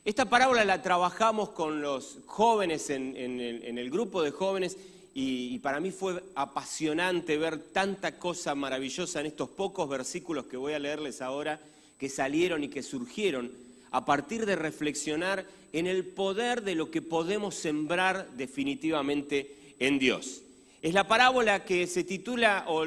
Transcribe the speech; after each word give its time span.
Esta 0.03 0.25
parábola 0.25 0.65
la 0.65 0.81
trabajamos 0.81 1.49
con 1.49 1.81
los 1.81 2.19
jóvenes 2.25 2.89
en, 2.89 3.15
en 3.15 3.39
el, 3.39 3.63
en 3.63 3.77
el 3.77 3.89
grupo 3.89 4.21
de 4.21 4.31
jóvenes 4.31 4.77
y, 5.13 5.55
y 5.55 5.59
para 5.59 5.79
mí 5.79 5.91
fue 5.91 6.23
apasionante 6.35 7.37
ver 7.37 7.57
tanta 7.59 8.17
cosa 8.19 8.53
maravillosa 8.53 9.19
en 9.19 9.27
estos 9.27 9.49
pocos 9.49 9.89
versículos 9.89 10.45
que 10.45 10.57
voy 10.57 10.73
a 10.73 10.79
leerles 10.79 11.21
ahora, 11.21 11.59
que 11.97 12.09
salieron 12.09 12.63
y 12.63 12.67
que 12.67 12.83
surgieron 12.83 13.51
a 13.91 14.05
partir 14.05 14.45
de 14.45 14.55
reflexionar 14.55 15.45
en 15.75 15.87
el 15.87 16.05
poder 16.05 16.63
de 16.63 16.73
lo 16.73 16.89
que 16.89 17.01
podemos 17.01 17.53
sembrar 17.53 18.29
definitivamente 18.37 19.73
en 19.77 19.99
Dios. 19.99 20.41
Es 20.81 20.93
la 20.93 21.05
parábola 21.05 21.65
que 21.65 21.85
se 21.85 22.05
titula, 22.05 22.63
o 22.69 22.85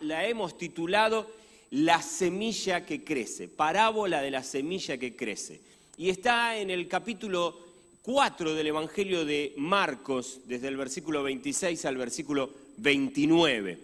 la 0.00 0.26
hemos 0.26 0.58
titulado, 0.58 1.30
La 1.70 2.02
semilla 2.02 2.84
que 2.84 3.04
crece, 3.04 3.46
parábola 3.46 4.22
de 4.22 4.32
la 4.32 4.42
semilla 4.42 4.98
que 4.98 5.14
crece. 5.14 5.60
Y 5.96 6.10
está 6.10 6.58
en 6.58 6.70
el 6.70 6.88
capítulo 6.88 7.60
4 8.02 8.54
del 8.54 8.66
Evangelio 8.66 9.24
de 9.24 9.54
Marcos, 9.56 10.40
desde 10.46 10.66
el 10.66 10.76
versículo 10.76 11.22
26 11.22 11.84
al 11.84 11.96
versículo 11.96 12.50
29. 12.78 13.78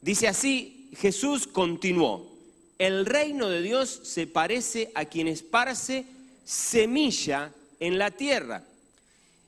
Dice 0.00 0.26
así, 0.26 0.88
Jesús 0.96 1.46
continuó, 1.46 2.32
el 2.78 3.04
reino 3.04 3.50
de 3.50 3.60
Dios 3.60 3.90
se 4.04 4.26
parece 4.26 4.90
a 4.94 5.04
quien 5.04 5.28
esparce 5.28 6.06
semilla 6.46 7.52
en 7.86 7.98
la 7.98 8.10
tierra, 8.10 8.62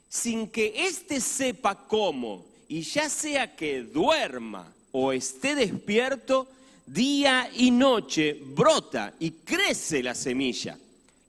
sin 0.09 0.49
que 0.49 0.87
éste 0.87 1.21
sepa 1.21 1.87
cómo, 1.87 2.45
y 2.69 2.83
ya 2.83 3.09
sea 3.09 3.57
que 3.57 3.83
duerma 3.83 4.71
o 4.93 5.13
esté 5.13 5.55
despierto, 5.55 6.47
día 6.85 7.51
y 7.55 7.71
noche 7.71 8.39
brota 8.41 9.15
y 9.19 9.31
crece 9.31 10.03
la 10.03 10.15
semilla. 10.15 10.79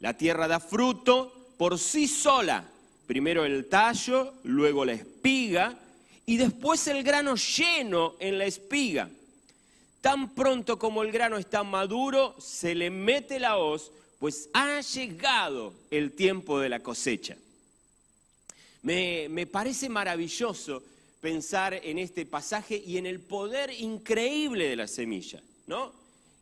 La 0.01 0.15
tierra 0.15 0.47
da 0.47 0.59
fruto 0.59 1.53
por 1.57 1.79
sí 1.79 2.07
sola, 2.07 2.63
primero 3.07 3.45
el 3.45 3.67
tallo, 3.67 4.33
luego 4.43 4.83
la 4.83 4.93
espiga, 4.93 5.77
y 6.25 6.35
después 6.35 6.87
el 6.87 7.03
grano 7.03 7.35
lleno 7.35 8.15
en 8.19 8.37
la 8.37 8.45
espiga. 8.45 9.09
Tan 10.01 10.35
pronto 10.35 10.77
como 10.77 11.03
el 11.03 11.11
grano 11.11 11.37
está 11.37 11.63
maduro, 11.63 12.35
se 12.37 12.75
le 12.75 12.89
mete 12.89 13.39
la 13.39 13.57
hoz, 13.57 13.91
pues 14.19 14.49
ha 14.53 14.81
llegado 14.81 15.73
el 15.91 16.13
tiempo 16.13 16.59
de 16.59 16.69
la 16.69 16.79
cosecha. 16.79 17.37
Me, 18.81 19.27
me 19.29 19.45
parece 19.45 19.89
maravilloso 19.89 20.83
pensar 21.21 21.73
en 21.73 21.99
este 21.99 22.25
pasaje 22.25 22.81
y 22.85 22.97
en 22.97 23.05
el 23.05 23.19
poder 23.19 23.71
increíble 23.71 24.69
de 24.69 24.75
la 24.75 24.87
semilla, 24.87 25.41
¿no? 25.65 25.91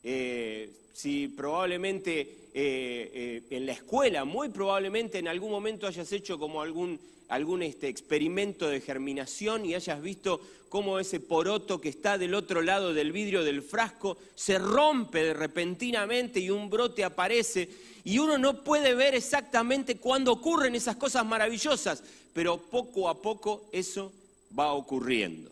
Eh, 0.04 0.70
si 0.94 1.28
probablemente 1.28 2.22
eh, 2.22 3.12
eh, 3.14 3.44
en 3.50 3.66
la 3.66 3.74
escuela, 3.74 4.24
muy 4.24 4.50
probablemente 4.50 5.18
en 5.18 5.28
algún 5.28 5.52
momento 5.52 5.88
hayas 5.88 6.12
hecho 6.12 6.38
como 6.38 6.62
algún, 6.62 7.00
algún 7.30 7.64
este, 7.64 7.88
experimento 7.88 8.70
de 8.70 8.80
germinación 8.82 9.66
y 9.66 9.76
hayas 9.76 10.02
visto 10.02 10.40
cómo 10.76 11.00
ese 11.00 11.22
poroto 11.22 11.80
que 11.80 11.88
está 11.88 12.18
del 12.18 12.34
otro 12.34 12.62
lado 12.62 12.94
del 12.94 13.14
vidrio 13.14 13.46
del 13.46 13.62
frasco 13.62 14.18
se 14.36 14.60
rompe 14.60 15.34
repentinamente 15.34 16.42
y 16.42 16.50
un 16.50 16.70
brote 16.70 17.06
aparece 17.06 17.70
y 18.04 18.20
uno 18.20 18.38
no 18.38 18.62
puede 18.62 18.94
ver 18.94 19.16
exactamente 19.16 19.96
cuándo 19.96 20.34
ocurren 20.34 20.76
esas 20.76 20.98
cosas 20.98 21.26
maravillosas, 21.26 22.04
pero 22.34 22.58
poco 22.58 23.08
a 23.08 23.22
poco 23.22 23.70
eso 23.72 24.12
va 24.60 24.74
ocurriendo. 24.74 25.50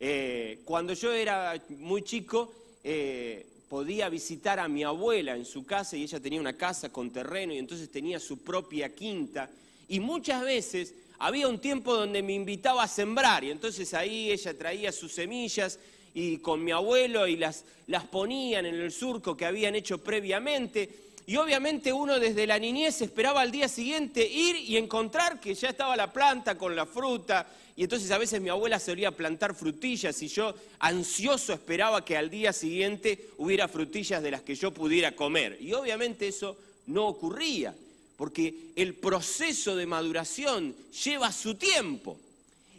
Eh, 0.00 0.60
cuando 0.64 0.94
yo 0.94 1.12
era 1.12 1.62
muy 1.76 2.00
chico, 2.00 2.50
eh, 2.82 3.44
podía 3.68 4.08
visitar 4.08 4.58
a 4.58 4.68
mi 4.68 4.84
abuela 4.84 5.36
en 5.36 5.44
su 5.44 5.66
casa 5.66 5.98
y 5.98 6.04
ella 6.04 6.18
tenía 6.18 6.40
una 6.40 6.56
casa 6.56 6.88
con 6.88 7.10
terreno 7.10 7.52
y 7.52 7.58
entonces 7.58 7.90
tenía 7.90 8.18
su 8.18 8.38
propia 8.38 8.94
quinta. 8.94 9.50
Y 9.88 10.00
muchas 10.00 10.42
veces 10.42 10.94
había 11.18 11.48
un 11.48 11.58
tiempo 11.58 11.94
donde 11.94 12.22
me 12.22 12.34
invitaba 12.34 12.82
a 12.82 12.88
sembrar 12.88 13.44
y 13.44 13.50
entonces 13.50 13.94
ahí 13.94 14.30
ella 14.30 14.56
traía 14.56 14.92
sus 14.92 15.12
semillas 15.12 15.78
y 16.12 16.38
con 16.38 16.64
mi 16.64 16.72
abuelo 16.72 17.26
y 17.26 17.36
las, 17.36 17.64
las 17.86 18.04
ponían 18.04 18.66
en 18.66 18.74
el 18.74 18.90
surco 18.90 19.36
que 19.36 19.44
habían 19.44 19.74
hecho 19.74 19.98
previamente. 19.98 20.88
Y 21.26 21.36
obviamente 21.36 21.92
uno 21.92 22.20
desde 22.20 22.46
la 22.46 22.58
niñez 22.58 23.02
esperaba 23.02 23.40
al 23.40 23.50
día 23.50 23.68
siguiente 23.68 24.26
ir 24.26 24.56
y 24.56 24.76
encontrar 24.76 25.40
que 25.40 25.54
ya 25.54 25.70
estaba 25.70 25.96
la 25.96 26.12
planta 26.12 26.56
con 26.56 26.76
la 26.76 26.86
fruta. 26.86 27.46
Y 27.76 27.82
entonces 27.82 28.10
a 28.12 28.18
veces 28.18 28.40
mi 28.40 28.48
abuela 28.48 28.78
solía 28.78 29.10
plantar 29.10 29.54
frutillas 29.54 30.22
y 30.22 30.28
yo 30.28 30.54
ansioso 30.78 31.52
esperaba 31.52 32.04
que 32.04 32.16
al 32.16 32.30
día 32.30 32.52
siguiente 32.52 33.28
hubiera 33.38 33.68
frutillas 33.68 34.22
de 34.22 34.30
las 34.30 34.42
que 34.42 34.54
yo 34.54 34.72
pudiera 34.72 35.16
comer. 35.16 35.58
Y 35.60 35.72
obviamente 35.74 36.28
eso 36.28 36.56
no 36.86 37.06
ocurría, 37.08 37.74
porque 38.16 38.54
el 38.76 38.94
proceso 38.94 39.76
de 39.76 39.86
maduración 39.86 40.74
lleva 41.04 41.30
su 41.32 41.54
tiempo. 41.54 42.18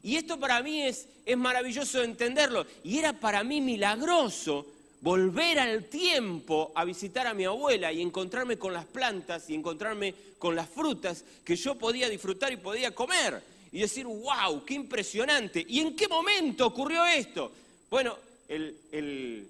Y 0.03 0.15
esto 0.15 0.39
para 0.39 0.61
mí 0.61 0.81
es, 0.83 1.07
es 1.25 1.37
maravilloso 1.37 2.01
entenderlo. 2.03 2.65
Y 2.83 2.97
era 2.97 3.13
para 3.13 3.43
mí 3.43 3.61
milagroso 3.61 4.65
volver 5.01 5.59
al 5.59 5.85
tiempo 5.85 6.71
a 6.73 6.83
visitar 6.85 7.27
a 7.27 7.33
mi 7.33 7.45
abuela 7.45 7.91
y 7.91 8.01
encontrarme 8.01 8.57
con 8.57 8.73
las 8.73 8.85
plantas 8.85 9.49
y 9.49 9.53
encontrarme 9.55 10.13
con 10.39 10.55
las 10.55 10.69
frutas 10.69 11.23
que 11.43 11.55
yo 11.55 11.75
podía 11.75 12.09
disfrutar 12.09 12.51
y 12.51 12.57
podía 12.57 12.93
comer. 12.95 13.41
Y 13.71 13.79
decir, 13.81 14.05
wow, 14.05 14.63
qué 14.65 14.73
impresionante. 14.75 15.63
¿Y 15.67 15.79
en 15.81 15.95
qué 15.95 16.07
momento 16.07 16.65
ocurrió 16.65 17.05
esto? 17.05 17.51
Bueno, 17.89 18.15
el, 18.47 18.75
el- 18.91 19.47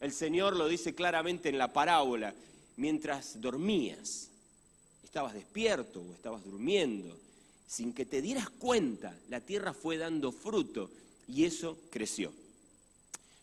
el 0.00 0.12
Señor 0.12 0.54
lo 0.54 0.68
dice 0.68 0.94
claramente 0.94 1.48
en 1.48 1.56
la 1.56 1.72
parábola. 1.72 2.34
Mientras 2.76 3.40
dormías, 3.40 4.28
estabas 5.14 5.34
despierto 5.34 6.00
o 6.00 6.12
estabas 6.12 6.42
durmiendo, 6.44 7.16
sin 7.68 7.92
que 7.92 8.04
te 8.04 8.20
dieras 8.20 8.50
cuenta, 8.50 9.16
la 9.28 9.38
tierra 9.38 9.72
fue 9.72 9.96
dando 9.96 10.32
fruto 10.32 10.90
y 11.28 11.44
eso 11.44 11.78
creció. 11.88 12.32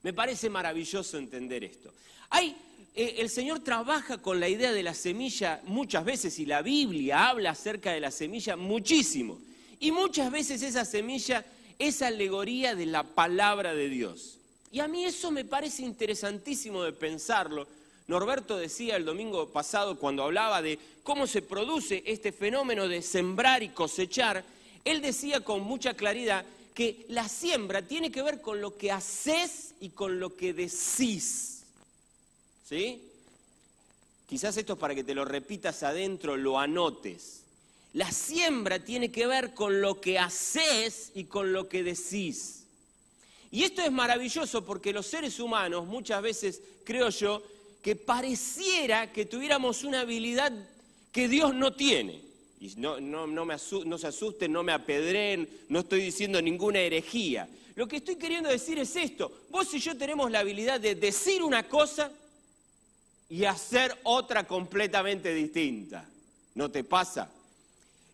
Me 0.04 0.12
parece 0.12 0.50
maravilloso 0.50 1.18
entender 1.18 1.64
esto. 1.64 1.94
Hay, 2.30 2.58
eh, 2.94 3.16
el 3.20 3.30
Señor 3.30 3.62
trabaja 3.62 4.18
con 4.18 4.42
la 4.42 4.50
idea 4.50 4.74
de 4.74 4.84
la 4.84 4.94
semilla 4.94 5.62
muchas 5.64 6.04
veces 6.04 6.40
y 6.40 6.46
la 6.46 6.62
Biblia 6.62 7.30
habla 7.30 7.52
acerca 7.52 7.94
de 7.94 8.02
la 8.02 8.12
semilla 8.12 8.58
muchísimo. 8.58 9.40
Y 9.80 9.94
muchas 9.94 10.30
veces 10.30 10.62
esa 10.64 10.84
semilla 10.84 11.46
es 11.80 12.02
alegoría 12.02 12.76
de 12.76 12.88
la 12.88 13.04
palabra 13.04 13.74
de 13.74 13.88
Dios. 13.88 14.40
Y 14.74 14.82
a 14.82 14.90
mí 14.90 15.06
eso 15.06 15.32
me 15.32 15.46
parece 15.46 15.84
interesantísimo 15.84 16.84
de 16.84 16.92
pensarlo. 16.92 17.66
Norberto 18.12 18.58
decía 18.58 18.98
el 18.98 19.06
domingo 19.06 19.48
pasado 19.48 19.98
cuando 19.98 20.24
hablaba 20.24 20.62
de 20.62 20.78
cómo 21.02 21.26
se 21.26 21.42
produce 21.42 22.04
este 22.06 22.34
fenómeno 22.34 22.90
de 22.90 23.02
sembrar 23.02 23.64
y 23.64 23.70
cosechar, 23.70 24.44
él 24.84 25.02
decía 25.02 25.40
con 25.40 25.62
mucha 25.62 25.94
claridad 25.94 26.46
que 26.76 27.06
la 27.08 27.30
siembra 27.30 27.82
tiene 27.82 28.12
que 28.12 28.22
ver 28.22 28.42
con 28.42 28.60
lo 28.60 28.78
que 28.78 28.92
haces 28.92 29.76
y 29.80 29.92
con 29.92 30.20
lo 30.20 30.36
que 30.36 30.54
decís. 30.54 31.64
¿Sí? 32.68 33.02
Quizás 34.28 34.58
esto 34.58 34.74
es 34.74 34.80
para 34.80 34.94
que 34.94 35.06
te 35.06 35.16
lo 35.16 35.24
repitas 35.24 35.82
adentro, 35.82 36.36
lo 36.36 36.60
anotes. 36.60 37.44
La 37.94 38.12
siembra 38.12 38.84
tiene 38.84 39.10
que 39.10 39.26
ver 39.26 39.54
con 39.54 39.80
lo 39.80 40.02
que 40.02 40.20
haces 40.20 41.12
y 41.16 41.24
con 41.26 41.54
lo 41.54 41.70
que 41.70 41.82
decís. 41.82 42.66
Y 43.52 43.64
esto 43.64 43.82
es 43.82 43.92
maravilloso 43.92 44.66
porque 44.66 44.92
los 44.92 45.08
seres 45.08 45.40
humanos 45.40 45.86
muchas 45.86 46.22
veces, 46.22 46.62
creo 46.84 47.10
yo, 47.10 47.42
que 47.82 47.96
pareciera 47.96 49.12
que 49.12 49.26
tuviéramos 49.26 49.84
una 49.84 50.02
habilidad 50.02 50.52
que 51.12 51.28
Dios 51.28 51.54
no 51.54 51.74
tiene. 51.74 52.22
Y 52.60 52.74
no, 52.78 53.00
no, 53.00 53.26
no, 53.26 53.46
me 53.46 53.56
no 53.86 53.98
se 53.98 54.08
asusten, 54.08 54.52
no 54.52 54.62
me 54.62 54.72
apedren, 54.72 55.50
no 55.70 55.80
estoy 55.80 56.02
diciendo 56.02 56.42
ninguna 56.42 56.80
herejía. 56.80 57.50
Lo 57.76 57.88
que 57.88 57.98
estoy 57.98 58.16
queriendo 58.16 58.50
decir 58.50 58.78
es 58.78 58.96
esto. 58.96 59.32
Vos 59.50 59.74
y 59.74 59.80
yo 59.80 59.98
tenemos 59.98 60.30
la 60.30 60.40
habilidad 60.40 60.80
de 60.80 60.94
decir 60.94 61.42
una 61.42 61.68
cosa 61.68 62.12
y 63.30 63.46
hacer 63.46 63.98
otra 64.04 64.46
completamente 64.46 65.34
distinta. 65.34 66.06
¿No 66.54 66.70
te 66.70 66.84
pasa? 66.84 67.32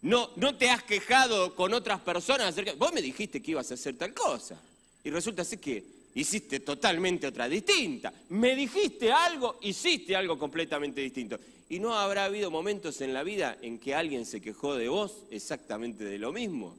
No, 0.01 0.29
no 0.35 0.55
te 0.55 0.69
has 0.69 0.83
quejado 0.83 1.55
con 1.55 1.73
otras 1.73 1.99
personas 1.99 2.47
acerca... 2.47 2.73
Vos 2.73 2.93
me 2.93 3.01
dijiste 3.01 3.41
que 3.41 3.51
ibas 3.51 3.69
a 3.71 3.73
hacer 3.73 3.97
tal 3.97 4.13
cosa. 4.13 4.57
Y 5.03 5.09
resulta 5.09 5.43
ser 5.43 5.59
que 5.59 5.83
hiciste 6.15 6.59
totalmente 6.61 7.27
otra 7.27 7.47
distinta. 7.47 8.13
Me 8.29 8.55
dijiste 8.55 9.11
algo, 9.11 9.57
hiciste 9.61 10.15
algo 10.15 10.37
completamente 10.37 11.01
distinto. 11.01 11.39
Y 11.69 11.79
no 11.79 11.95
habrá 11.95 12.25
habido 12.25 12.49
momentos 12.49 13.01
en 13.01 13.13
la 13.13 13.23
vida 13.23 13.57
en 13.61 13.77
que 13.77 13.93
alguien 13.93 14.25
se 14.25 14.41
quejó 14.41 14.75
de 14.75 14.87
vos 14.87 15.23
exactamente 15.31 16.03
de 16.03 16.17
lo 16.17 16.31
mismo. 16.31 16.77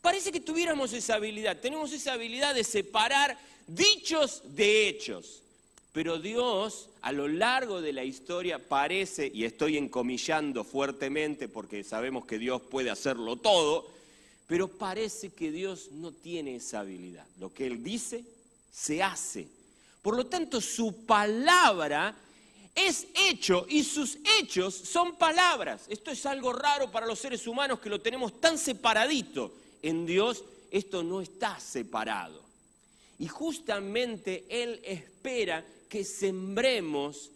Parece 0.00 0.32
que 0.32 0.40
tuviéramos 0.40 0.92
esa 0.92 1.14
habilidad, 1.14 1.60
tenemos 1.60 1.92
esa 1.92 2.14
habilidad 2.14 2.54
de 2.54 2.64
separar 2.64 3.38
dichos 3.66 4.42
de 4.44 4.88
hechos. 4.88 5.42
Pero 5.92 6.18
Dios 6.18 6.88
a 7.02 7.12
lo 7.12 7.28
largo 7.28 7.82
de 7.82 7.92
la 7.92 8.02
historia 8.02 8.58
parece, 8.58 9.30
y 9.32 9.44
estoy 9.44 9.76
encomillando 9.76 10.64
fuertemente 10.64 11.48
porque 11.48 11.84
sabemos 11.84 12.24
que 12.24 12.38
Dios 12.38 12.62
puede 12.62 12.90
hacerlo 12.90 13.36
todo, 13.36 13.86
pero 14.52 14.68
parece 14.68 15.30
que 15.30 15.50
Dios 15.50 15.92
no 15.92 16.12
tiene 16.12 16.56
esa 16.56 16.80
habilidad. 16.80 17.24
Lo 17.40 17.54
que 17.54 17.66
Él 17.66 17.82
dice, 17.82 18.22
se 18.70 19.02
hace. 19.02 19.48
Por 20.02 20.14
lo 20.14 20.26
tanto, 20.26 20.60
su 20.60 21.06
palabra 21.06 22.14
es 22.74 23.06
hecho 23.14 23.64
y 23.66 23.82
sus 23.82 24.18
hechos 24.38 24.74
son 24.74 25.16
palabras. 25.16 25.86
Esto 25.88 26.10
es 26.10 26.26
algo 26.26 26.52
raro 26.52 26.90
para 26.90 27.06
los 27.06 27.18
seres 27.18 27.46
humanos 27.46 27.80
que 27.80 27.88
lo 27.88 28.02
tenemos 28.02 28.42
tan 28.42 28.58
separadito. 28.58 29.54
En 29.80 30.04
Dios 30.04 30.44
esto 30.70 31.02
no 31.02 31.22
está 31.22 31.58
separado. 31.58 32.42
Y 33.18 33.28
justamente 33.28 34.44
Él 34.50 34.82
espera 34.84 35.64
que 35.88 36.04
sembremos 36.04 37.30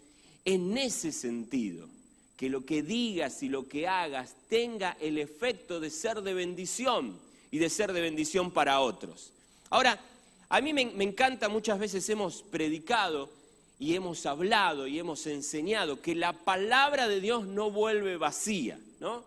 en 0.44 0.76
ese 0.76 1.12
sentido 1.12 1.88
que 2.36 2.50
lo 2.50 2.64
que 2.64 2.82
digas 2.82 3.42
y 3.42 3.48
lo 3.48 3.66
que 3.68 3.88
hagas 3.88 4.34
tenga 4.48 4.96
el 5.00 5.18
efecto 5.18 5.80
de 5.80 5.90
ser 5.90 6.22
de 6.22 6.34
bendición 6.34 7.18
y 7.50 7.58
de 7.58 7.70
ser 7.70 7.92
de 7.92 8.00
bendición 8.00 8.50
para 8.50 8.80
otros. 8.80 9.32
Ahora, 9.70 9.98
a 10.48 10.60
mí 10.60 10.72
me, 10.72 10.82
encanta, 11.02 11.48
muchas 11.48 11.78
veces 11.78 12.08
hemos 12.08 12.42
predicado 12.42 13.30
y 13.78 13.94
hemos 13.94 14.26
hablado 14.26 14.86
y 14.86 14.98
hemos 14.98 15.26
enseñado 15.26 16.00
que 16.00 16.14
la 16.14 16.32
palabra 16.32 17.08
de 17.08 17.20
Dios 17.20 17.46
no 17.46 17.70
vuelve 17.70 18.16
vacía, 18.16 18.78
¿no? 19.00 19.24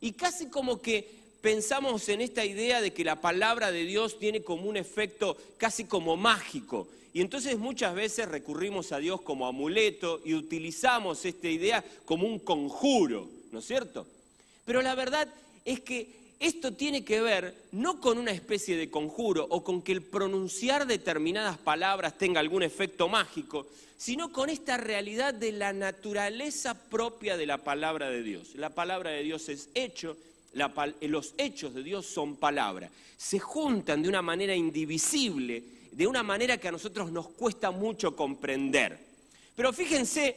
Y 0.00 0.12
casi 0.12 0.48
como 0.48 0.80
que 0.80 1.19
pensamos 1.40 2.08
en 2.08 2.20
esta 2.20 2.44
idea 2.44 2.80
de 2.80 2.92
que 2.92 3.04
la 3.04 3.20
palabra 3.20 3.72
de 3.72 3.84
Dios 3.84 4.18
tiene 4.18 4.42
como 4.42 4.68
un 4.68 4.76
efecto 4.76 5.36
casi 5.58 5.84
como 5.84 6.16
mágico. 6.16 6.88
Y 7.12 7.20
entonces 7.20 7.58
muchas 7.58 7.94
veces 7.94 8.28
recurrimos 8.28 8.92
a 8.92 8.98
Dios 8.98 9.20
como 9.22 9.46
amuleto 9.46 10.20
y 10.24 10.34
utilizamos 10.34 11.24
esta 11.24 11.48
idea 11.48 11.84
como 12.04 12.26
un 12.26 12.38
conjuro, 12.38 13.28
¿no 13.50 13.58
es 13.58 13.66
cierto? 13.66 14.06
Pero 14.64 14.82
la 14.82 14.94
verdad 14.94 15.28
es 15.64 15.80
que 15.80 16.20
esto 16.38 16.72
tiene 16.72 17.04
que 17.04 17.20
ver 17.20 17.54
no 17.72 18.00
con 18.00 18.16
una 18.16 18.30
especie 18.30 18.76
de 18.76 18.90
conjuro 18.90 19.46
o 19.50 19.62
con 19.62 19.82
que 19.82 19.92
el 19.92 20.02
pronunciar 20.02 20.86
determinadas 20.86 21.58
palabras 21.58 22.16
tenga 22.16 22.40
algún 22.40 22.62
efecto 22.62 23.08
mágico, 23.08 23.66
sino 23.98 24.32
con 24.32 24.48
esta 24.48 24.78
realidad 24.78 25.34
de 25.34 25.52
la 25.52 25.74
naturaleza 25.74 26.74
propia 26.88 27.36
de 27.36 27.44
la 27.44 27.58
palabra 27.58 28.08
de 28.08 28.22
Dios. 28.22 28.54
La 28.54 28.70
palabra 28.70 29.10
de 29.10 29.22
Dios 29.22 29.50
es 29.50 29.68
hecho, 29.74 30.16
los 30.52 31.34
hechos 31.38 31.74
de 31.74 31.82
Dios 31.82 32.06
son 32.06 32.36
palabra. 32.36 32.90
Se 33.16 33.38
juntan 33.38 34.02
de 34.02 34.08
una 34.08 34.22
manera 34.22 34.54
indivisible, 34.54 35.62
de 35.92 36.06
una 36.06 36.22
manera 36.22 36.56
que 36.58 36.68
a 36.68 36.72
nosotros 36.72 37.10
nos 37.12 37.28
cuesta 37.28 37.70
mucho 37.70 38.16
comprender. 38.16 38.98
Pero 39.56 39.72
fíjense 39.72 40.36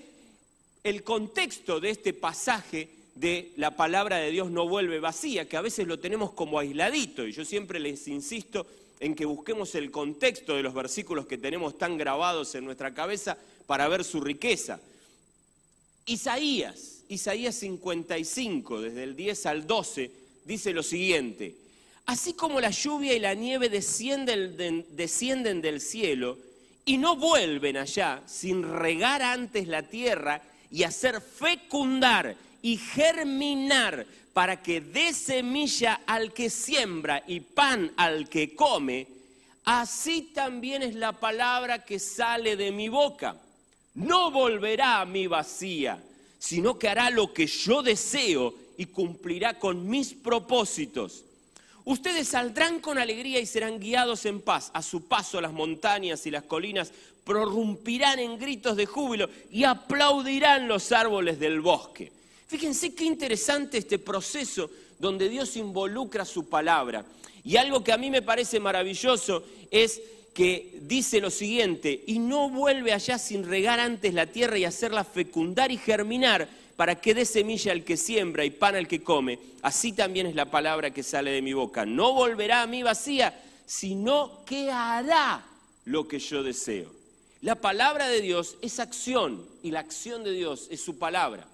el 0.84 1.04
contexto 1.04 1.80
de 1.80 1.92
este 1.92 2.14
pasaje 2.14 2.90
de 3.16 3.54
la 3.58 3.76
palabra 3.76 4.18
de 4.18 4.32
Dios 4.32 4.50
no 4.52 4.68
vuelve 4.68 5.00
vacía, 5.00 5.48
que 5.48 5.58
a 5.58 5.62
veces 5.62 5.88
lo 5.88 6.00
tenemos 6.00 6.32
como 6.32 6.60
aisladito, 6.60 7.26
y 7.26 7.32
yo 7.32 7.46
siempre 7.46 7.80
les 7.80 8.08
insisto 8.08 8.66
en 9.00 9.16
que 9.16 9.26
busquemos 9.26 9.76
el 9.76 9.92
contexto 9.92 10.56
de 10.56 10.64
los 10.64 10.74
versículos 10.74 11.26
que 11.26 11.38
tenemos 11.38 11.78
tan 11.78 11.98
grabados 11.98 12.56
en 12.56 12.66
nuestra 12.66 12.94
cabeza 12.94 13.38
para 13.68 13.88
ver 13.88 14.04
su 14.04 14.22
riqueza. 14.22 14.80
Isaías, 16.06 17.04
Isaías 17.08 17.56
55, 17.56 18.82
desde 18.82 19.04
el 19.04 19.16
10 19.16 19.46
al 19.46 19.68
12, 19.68 20.12
dice 20.46 20.74
lo 20.74 20.84
siguiente, 20.84 21.56
así 22.06 22.34
como 22.34 22.60
la 22.60 22.72
lluvia 22.72 23.14
y 23.14 23.20
la 23.20 23.34
nieve 23.34 23.70
descienden, 23.70 24.58
del 25.62 25.82
cielo 25.82 26.38
y 26.86 26.98
no 26.98 27.16
vuelven 27.16 27.78
allá 27.78 28.22
sin 28.26 28.64
regar 28.64 29.22
antes 29.22 29.68
la 29.68 29.84
tierra 29.84 30.42
y 30.70 30.84
hacer 30.84 31.22
fecundar 31.22 32.36
y 32.62 32.78
germinar 32.78 34.06
para 34.34 34.62
que 34.62 34.82
dé 34.82 35.14
semilla 35.14 36.02
al 36.06 36.34
que 36.34 36.50
siembra 36.50 37.24
y 37.28 37.40
pan 37.40 37.94
al 37.96 38.28
que 38.28 38.56
come, 38.56 39.08
así 39.64 40.32
también 40.34 40.82
es 40.82 40.96
la 40.96 41.14
palabra 41.14 41.86
que 41.86 42.00
sale 42.00 42.58
de 42.58 42.72
mi 42.72 42.90
boca. 42.90 43.38
No 43.96 44.32
volverá 44.32 45.02
a 45.02 45.06
mi 45.06 45.28
vacía, 45.28 46.02
sino 46.40 46.80
que 46.80 46.90
hará 46.90 47.10
lo 47.10 47.34
que 47.34 47.48
yo 47.48 47.84
deseo 47.84 48.54
y 48.78 48.88
cumplirá 48.88 49.60
con 49.60 49.88
mis 49.88 50.14
propósitos. 50.14 51.24
Ustedes 51.86 52.30
saldrán 52.30 52.80
con 52.80 52.98
alegría 52.98 53.40
y 53.40 53.46
serán 53.46 53.80
guiados 53.80 54.26
en 54.26 54.42
paz. 54.42 54.72
A 54.74 54.82
su 54.82 55.08
paso 55.08 55.42
las 55.42 55.52
montañas 55.52 56.26
y 56.26 56.32
las 56.32 56.44
colinas 56.44 56.92
prorrumpirán 57.24 58.20
en 58.20 58.38
gritos 58.40 58.76
de 58.76 58.86
júbilo 58.86 59.30
y 59.52 59.64
aplaudirán 59.64 60.68
los 60.68 60.92
árboles 60.92 61.40
del 61.40 61.62
bosque. 61.62 62.12
Fíjense 62.48 62.94
qué 62.94 63.06
interesante 63.06 63.78
este 63.78 64.00
proceso 64.00 64.70
donde 65.00 65.30
Dios 65.30 65.56
involucra 65.58 66.26
su 66.26 66.48
palabra. 66.48 67.06
Y 67.44 67.58
algo 67.58 67.84
que 67.84 67.92
a 67.92 67.98
mí 67.98 68.10
me 68.10 68.22
parece 68.22 68.60
maravilloso 68.60 69.44
es 69.70 70.02
que 70.34 70.80
dice 70.82 71.22
lo 71.22 71.30
siguiente, 71.30 72.04
y 72.08 72.20
no 72.20 72.50
vuelve 72.50 72.92
allá 72.92 73.18
sin 73.18 73.46
regar 73.46 73.80
antes 73.80 74.14
la 74.14 74.26
tierra 74.26 74.58
y 74.58 74.66
hacerla 74.66 75.04
fecundar 75.04 75.72
y 75.72 75.78
germinar 75.78 76.48
para 76.76 77.00
que 77.00 77.14
dé 77.14 77.26
semilla 77.26 77.72
al 77.72 77.84
que 77.84 77.98
siembra 77.98 78.44
y 78.44 78.50
pan 78.50 78.76
al 78.76 78.88
que 78.88 79.04
come. 79.04 79.40
Así 79.62 79.94
también 79.94 80.26
es 80.26 80.36
la 80.36 80.50
palabra 80.50 80.92
que 80.92 81.04
sale 81.04 81.32
de 81.32 81.42
mi 81.42 81.54
boca. 81.54 81.86
No 81.86 82.14
volverá 82.14 82.64
a 82.64 82.68
mí 82.68 82.84
vacía, 82.84 83.40
sino 83.66 84.44
que 84.46 84.72
hará 84.72 85.46
lo 85.86 86.08
que 86.08 86.20
yo 86.20 86.44
deseo. 86.44 86.92
La 87.42 87.56
palabra 87.56 88.08
de 88.08 88.22
Dios 88.22 88.58
es 88.62 88.80
acción 88.80 89.46
y 89.62 89.72
la 89.72 89.82
acción 89.82 90.24
de 90.24 90.32
Dios 90.32 90.68
es 90.72 90.82
su 90.82 90.98
palabra. 90.98 91.46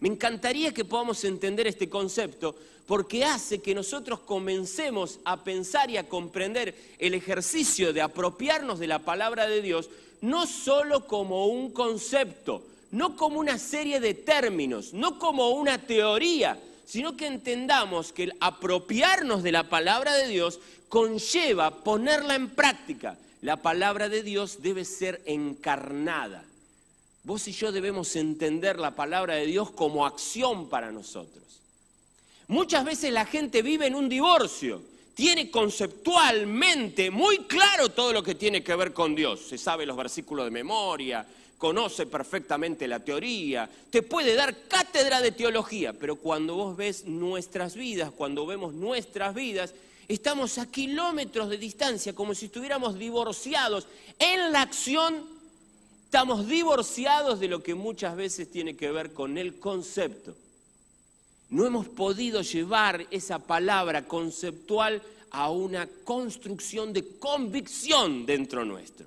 Me 0.00 0.08
encantaría 0.08 0.72
que 0.74 0.84
podamos 0.84 1.22
entender 1.24 1.66
este 1.66 1.88
concepto 1.88 2.56
porque 2.86 3.24
hace 3.24 3.60
que 3.60 3.74
nosotros 3.74 4.20
comencemos 4.20 5.20
a 5.24 5.42
pensar 5.42 5.90
y 5.90 5.96
a 5.96 6.08
comprender 6.08 6.74
el 6.98 7.14
ejercicio 7.14 7.92
de 7.92 8.02
apropiarnos 8.02 8.78
de 8.78 8.86
la 8.86 8.98
palabra 8.98 9.46
de 9.46 9.62
Dios 9.62 9.88
no 10.20 10.46
solo 10.46 11.06
como 11.06 11.46
un 11.46 11.70
concepto, 11.70 12.62
no 12.90 13.16
como 13.16 13.40
una 13.40 13.58
serie 13.58 14.00
de 14.00 14.14
términos, 14.14 14.92
no 14.94 15.18
como 15.18 15.50
una 15.50 15.78
teoría, 15.78 16.58
sino 16.86 17.16
que 17.16 17.26
entendamos 17.26 18.12
que 18.12 18.24
el 18.24 18.34
apropiarnos 18.40 19.42
de 19.42 19.52
la 19.52 19.68
palabra 19.68 20.14
de 20.14 20.28
Dios 20.28 20.60
conlleva 20.88 21.82
ponerla 21.82 22.34
en 22.34 22.50
práctica. 22.50 23.18
La 23.42 23.56
palabra 23.56 24.08
de 24.08 24.22
Dios 24.22 24.62
debe 24.62 24.84
ser 24.84 25.20
encarnada. 25.26 26.44
Vos 27.24 27.48
y 27.48 27.52
yo 27.52 27.72
debemos 27.72 28.16
entender 28.16 28.78
la 28.78 28.92
palabra 28.92 29.34
de 29.34 29.46
Dios 29.46 29.70
como 29.70 30.06
acción 30.06 30.68
para 30.68 30.92
nosotros. 30.92 31.42
Muchas 32.48 32.84
veces 32.84 33.12
la 33.12 33.24
gente 33.24 33.62
vive 33.62 33.86
en 33.86 33.94
un 33.94 34.08
divorcio, 34.08 34.82
tiene 35.14 35.50
conceptualmente 35.50 37.10
muy 37.10 37.38
claro 37.38 37.88
todo 37.90 38.12
lo 38.12 38.22
que 38.22 38.34
tiene 38.34 38.62
que 38.62 38.74
ver 38.74 38.92
con 38.92 39.14
Dios, 39.14 39.40
se 39.40 39.58
sabe 39.58 39.86
los 39.86 39.96
versículos 39.96 40.44
de 40.44 40.50
memoria, 40.50 41.26
conoce 41.56 42.06
perfectamente 42.06 42.86
la 42.86 43.00
teoría, 43.00 43.68
te 43.90 44.02
puede 44.02 44.34
dar 44.34 44.66
cátedra 44.68 45.20
de 45.20 45.32
teología, 45.32 45.92
pero 45.92 46.16
cuando 46.16 46.54
vos 46.54 46.76
ves 46.76 47.04
nuestras 47.06 47.74
vidas, 47.74 48.10
cuando 48.10 48.44
vemos 48.44 48.74
nuestras 48.74 49.34
vidas, 49.34 49.72
estamos 50.08 50.58
a 50.58 50.70
kilómetros 50.70 51.48
de 51.48 51.56
distancia, 51.56 52.14
como 52.14 52.34
si 52.34 52.46
estuviéramos 52.46 52.98
divorciados. 52.98 53.86
En 54.18 54.52
la 54.52 54.62
acción 54.62 55.34
Estamos 56.14 56.46
divorciados 56.46 57.40
de 57.40 57.48
lo 57.48 57.60
que 57.60 57.74
muchas 57.74 58.14
veces 58.14 58.48
tiene 58.48 58.76
que 58.76 58.92
ver 58.92 59.12
con 59.12 59.36
el 59.36 59.58
concepto. 59.58 60.36
No 61.50 61.66
hemos 61.66 61.86
podido 61.86 62.42
llevar 62.42 63.06
esa 63.10 63.38
palabra 63.38 64.06
conceptual 64.06 65.02
a 65.30 65.50
una 65.50 65.88
construcción 66.04 66.92
de 66.92 67.06
convicción 67.18 68.24
dentro 68.24 68.64
nuestro. 68.64 69.06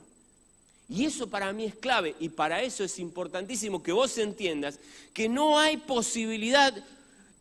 Y 0.90 1.06
eso 1.06 1.28
para 1.28 1.52
mí 1.52 1.66
es 1.66 1.76
clave 1.76 2.16
y 2.20 2.30
para 2.30 2.64
eso 2.64 2.84
es 2.84 3.00
importantísimo 3.00 3.84
que 3.84 3.92
vos 3.92 4.18
entiendas 4.18 4.80
que 5.14 5.28
no 5.28 5.60
hay 5.60 5.78
posibilidad 5.78 6.74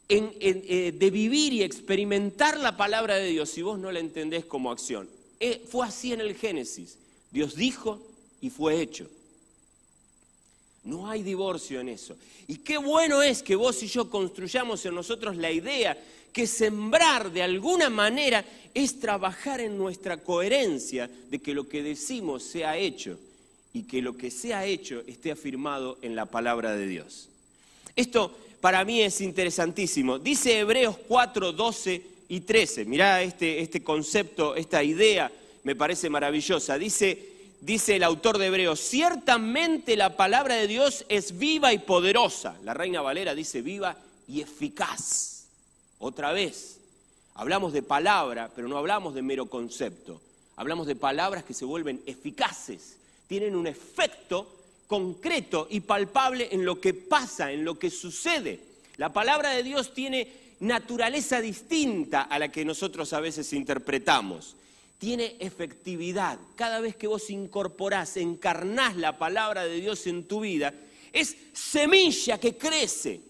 eh, 0.08 0.94
de 0.96 1.10
vivir 1.10 1.52
y 1.52 1.62
experimentar 1.62 2.58
la 2.58 2.76
palabra 2.76 3.16
de 3.16 3.28
Dios 3.28 3.50
si 3.50 3.62
vos 3.62 3.78
no 3.78 3.92
la 3.92 4.00
entendés 4.00 4.44
como 4.44 4.70
acción. 4.70 5.08
Eh, 5.38 5.64
fue 5.68 5.86
así 5.86 6.12
en 6.12 6.20
el 6.20 6.34
Génesis. 6.34 6.96
Dios 7.30 7.54
dijo 7.54 8.00
y 8.40 8.50
fue 8.50 8.80
hecho. 8.80 9.08
No 10.86 11.10
hay 11.10 11.22
divorcio 11.22 11.80
en 11.80 11.90
eso. 11.90 12.16
Y 12.48 12.58
qué 12.58 12.78
bueno 12.78 13.22
es 13.22 13.42
que 13.42 13.56
vos 13.56 13.82
y 13.82 13.88
yo 13.88 14.08
construyamos 14.08 14.86
en 14.86 14.94
nosotros 14.94 15.36
la 15.36 15.50
idea 15.50 15.98
que 16.32 16.46
sembrar 16.46 17.32
de 17.32 17.42
alguna 17.42 17.90
manera 17.90 18.44
es 18.72 19.00
trabajar 19.00 19.60
en 19.60 19.76
nuestra 19.76 20.18
coherencia 20.18 21.10
de 21.30 21.38
que 21.40 21.54
lo 21.54 21.68
que 21.68 21.82
decimos 21.82 22.44
sea 22.44 22.76
hecho 22.76 23.18
y 23.72 23.82
que 23.82 24.00
lo 24.00 24.16
que 24.16 24.30
sea 24.30 24.64
hecho 24.64 25.02
esté 25.06 25.32
afirmado 25.32 25.98
en 26.02 26.14
la 26.14 26.26
palabra 26.26 26.74
de 26.76 26.86
Dios. 26.86 27.28
Esto 27.96 28.36
para 28.60 28.84
mí 28.84 29.02
es 29.02 29.20
interesantísimo. 29.20 30.18
Dice 30.18 30.58
Hebreos 30.58 30.96
4, 31.08 31.52
12 31.52 32.02
y 32.28 32.40
13. 32.40 32.84
Mirá 32.84 33.22
este, 33.22 33.60
este 33.60 33.82
concepto, 33.82 34.54
esta 34.54 34.84
idea, 34.84 35.32
me 35.64 35.74
parece 35.74 36.08
maravillosa. 36.10 36.78
Dice, 36.78 37.35
dice 37.66 37.96
el 37.96 38.04
autor 38.04 38.38
de 38.38 38.46
Hebreos, 38.46 38.80
ciertamente 38.80 39.96
la 39.96 40.16
palabra 40.16 40.54
de 40.54 40.66
Dios 40.66 41.04
es 41.10 41.36
viva 41.36 41.74
y 41.74 41.78
poderosa. 41.78 42.56
La 42.64 42.72
Reina 42.72 43.02
Valera 43.02 43.34
dice 43.34 43.60
viva 43.60 43.96
y 44.26 44.40
eficaz. 44.40 45.48
Otra 45.98 46.32
vez, 46.32 46.78
hablamos 47.34 47.74
de 47.74 47.82
palabra, 47.82 48.50
pero 48.54 48.68
no 48.68 48.78
hablamos 48.78 49.14
de 49.14 49.22
mero 49.22 49.46
concepto. 49.46 50.20
Hablamos 50.56 50.86
de 50.86 50.96
palabras 50.96 51.44
que 51.44 51.52
se 51.52 51.66
vuelven 51.66 52.00
eficaces 52.06 52.96
tienen 53.26 53.56
un 53.56 53.66
efecto 53.66 54.46
concreto 54.86 55.66
y 55.70 55.80
palpable 55.80 56.48
en 56.52 56.64
lo 56.64 56.80
que 56.80 56.94
pasa, 56.94 57.52
en 57.52 57.64
lo 57.64 57.78
que 57.78 57.90
sucede. 57.90 58.60
La 58.96 59.12
palabra 59.12 59.50
de 59.50 59.62
Dios 59.62 59.92
tiene 59.94 60.28
naturaleza 60.60 61.40
distinta 61.40 62.22
a 62.22 62.38
la 62.38 62.50
que 62.50 62.64
nosotros 62.64 63.12
a 63.12 63.20
veces 63.20 63.52
interpretamos. 63.52 64.54
Tiene 64.98 65.36
efectividad. 65.40 66.38
Cada 66.54 66.80
vez 66.80 66.96
que 66.96 67.06
vos 67.06 67.28
incorporás, 67.30 68.16
encarnás 68.16 68.96
la 68.96 69.18
palabra 69.18 69.64
de 69.64 69.80
Dios 69.80 70.06
en 70.06 70.24
tu 70.24 70.40
vida, 70.40 70.72
es 71.12 71.36
semilla 71.52 72.38
que 72.38 72.56
crece. 72.56 73.20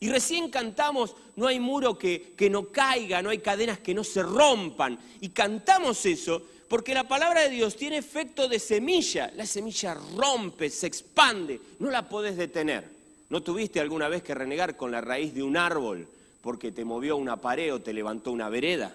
Y 0.00 0.08
recién 0.08 0.50
cantamos, 0.50 1.14
no 1.36 1.46
hay 1.46 1.60
muro 1.60 1.96
que, 1.96 2.34
que 2.36 2.50
no 2.50 2.66
caiga, 2.66 3.22
no 3.22 3.30
hay 3.30 3.38
cadenas 3.38 3.78
que 3.78 3.94
no 3.94 4.02
se 4.02 4.22
rompan. 4.22 4.98
Y 5.20 5.28
cantamos 5.28 6.04
eso 6.06 6.42
porque 6.72 6.94
la 6.94 7.04
palabra 7.04 7.42
de 7.42 7.50
Dios 7.50 7.76
tiene 7.76 7.98
efecto 7.98 8.48
de 8.48 8.58
semilla. 8.58 9.30
La 9.36 9.44
semilla 9.44 9.92
rompe, 9.92 10.70
se 10.70 10.86
expande, 10.86 11.60
no 11.78 11.90
la 11.90 12.08
podés 12.08 12.36
detener. 12.36 12.84
¿No 13.28 13.42
tuviste 13.42 13.78
alguna 13.78 14.08
vez 14.08 14.22
que 14.22 14.34
renegar 14.34 14.76
con 14.76 14.90
la 14.90 15.00
raíz 15.00 15.34
de 15.34 15.42
un 15.42 15.56
árbol 15.56 16.08
porque 16.40 16.72
te 16.72 16.84
movió 16.84 17.16
una 17.16 17.36
pared 17.36 17.72
o 17.74 17.80
te 17.80 17.92
levantó 17.92 18.32
una 18.32 18.48
vereda? 18.48 18.94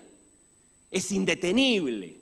Es 0.98 1.12
indetenible. 1.12 2.18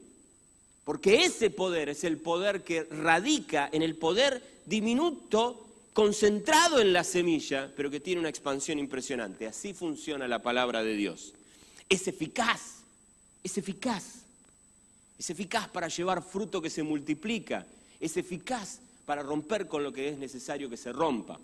Porque 0.83 1.23
ese 1.23 1.49
poder 1.49 1.87
es 1.87 2.03
el 2.03 2.17
poder 2.17 2.61
que 2.61 2.83
radica 2.83 3.69
en 3.71 3.81
el 3.81 3.95
poder 3.95 4.43
diminuto, 4.65 5.65
concentrado 5.93 6.81
en 6.81 6.91
la 6.91 7.05
semilla, 7.05 7.71
pero 7.73 7.89
que 7.89 8.01
tiene 8.01 8.19
una 8.19 8.27
expansión 8.27 8.77
impresionante. 8.77 9.47
Así 9.47 9.73
funciona 9.73 10.27
la 10.27 10.41
palabra 10.41 10.83
de 10.83 10.93
Dios. 10.93 11.31
Es 11.87 12.05
eficaz, 12.09 12.81
es 13.45 13.57
eficaz. 13.57 14.25
Es 15.17 15.29
eficaz 15.29 15.69
para 15.69 15.87
llevar 15.87 16.21
fruto 16.21 16.61
que 16.61 16.69
se 16.69 16.83
multiplica. 16.83 17.65
Es 18.01 18.17
eficaz 18.17 18.81
para 19.05 19.23
romper 19.23 19.69
con 19.69 19.85
lo 19.85 19.93
que 19.93 20.09
es 20.09 20.17
necesario 20.17 20.69
que 20.69 20.75
se 20.75 20.91
rompa. 20.91 21.39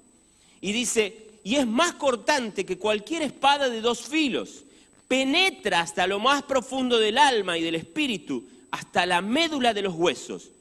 Y 0.60 0.74
dice, 0.74 1.30
y 1.46 1.56
es 1.56 1.66
más 1.66 1.94
cortante 1.94 2.66
que 2.66 2.78
cualquier 2.78 3.22
espada 3.22 3.70
de 3.70 3.80
dos 3.80 4.02
filos. 4.02 4.66
Penetra 5.12 5.82
hasta 5.82 6.08
lo 6.08 6.20
más 6.22 6.42
profundo 6.44 6.98
del 6.98 7.18
alma 7.18 7.58
y 7.58 7.62
del 7.62 7.76
espíritu, 7.76 8.46
hasta 8.72 9.06
la 9.06 9.22
médula 9.22 9.74
de 9.74 9.82
los 9.82 9.94
huesos. 9.94 10.52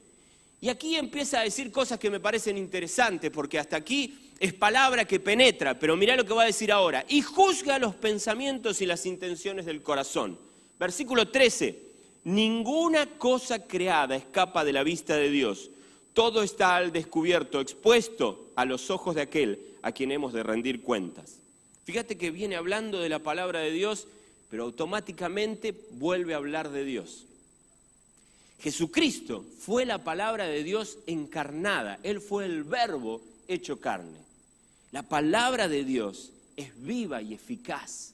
Y 0.59 0.67
aquí 0.67 0.97
empieza 0.97 1.39
a 1.39 1.43
decir 1.43 1.71
cosas 1.71 1.97
que 1.97 2.09
me 2.09 2.19
parecen 2.19 2.57
interesantes, 2.57 3.31
porque 3.31 3.57
hasta 3.57 3.77
aquí 3.77 4.13
es 4.41 4.53
palabra 4.53 5.05
que 5.05 5.21
penetra, 5.21 5.79
pero 5.79 5.95
mira 5.95 6.17
lo 6.17 6.25
que 6.25 6.33
va 6.33 6.43
a 6.43 6.47
decir 6.47 6.69
ahora. 6.69 7.05
Y 7.07 7.21
juzga 7.21 7.79
los 7.79 7.95
pensamientos 7.95 8.81
y 8.81 8.85
las 8.85 9.05
intenciones 9.05 9.65
del 9.65 9.81
corazón. 9.81 10.37
Versículo 10.77 11.29
13. 11.29 11.79
Ninguna 12.25 13.05
cosa 13.05 13.65
creada 13.65 14.17
escapa 14.17 14.65
de 14.65 14.73
la 14.73 14.83
vista 14.83 15.15
de 15.15 15.29
Dios. 15.29 15.69
Todo 16.11 16.43
está 16.43 16.75
al 16.75 16.91
descubierto, 16.91 17.61
expuesto 17.61 18.49
a 18.57 18.65
los 18.65 18.89
ojos 18.89 19.15
de 19.15 19.21
aquel 19.21 19.61
a 19.81 19.93
quien 19.93 20.11
hemos 20.11 20.33
de 20.33 20.43
rendir 20.43 20.81
cuentas. 20.81 21.37
Fíjate 21.85 22.17
que 22.17 22.31
viene 22.31 22.57
hablando 22.57 22.99
de 22.99 23.07
la 23.07 23.19
palabra 23.19 23.61
de 23.61 23.71
Dios, 23.71 24.07
pero 24.51 24.63
automáticamente 24.63 25.73
vuelve 25.91 26.33
a 26.33 26.37
hablar 26.37 26.69
de 26.69 26.83
Dios. 26.83 27.23
Jesucristo 28.59 29.43
fue 29.59 29.85
la 29.85 30.03
palabra 30.03 30.45
de 30.45 30.63
Dios 30.63 30.99
encarnada, 31.07 31.99
Él 32.03 32.19
fue 32.19 32.45
el 32.45 32.63
verbo 32.63 33.21
hecho 33.47 33.79
carne. 33.79 34.19
La 34.91 35.03
palabra 35.03 35.69
de 35.69 35.85
Dios 35.85 36.31
es 36.57 36.69
viva 36.83 37.21
y 37.21 37.33
eficaz 37.33 38.13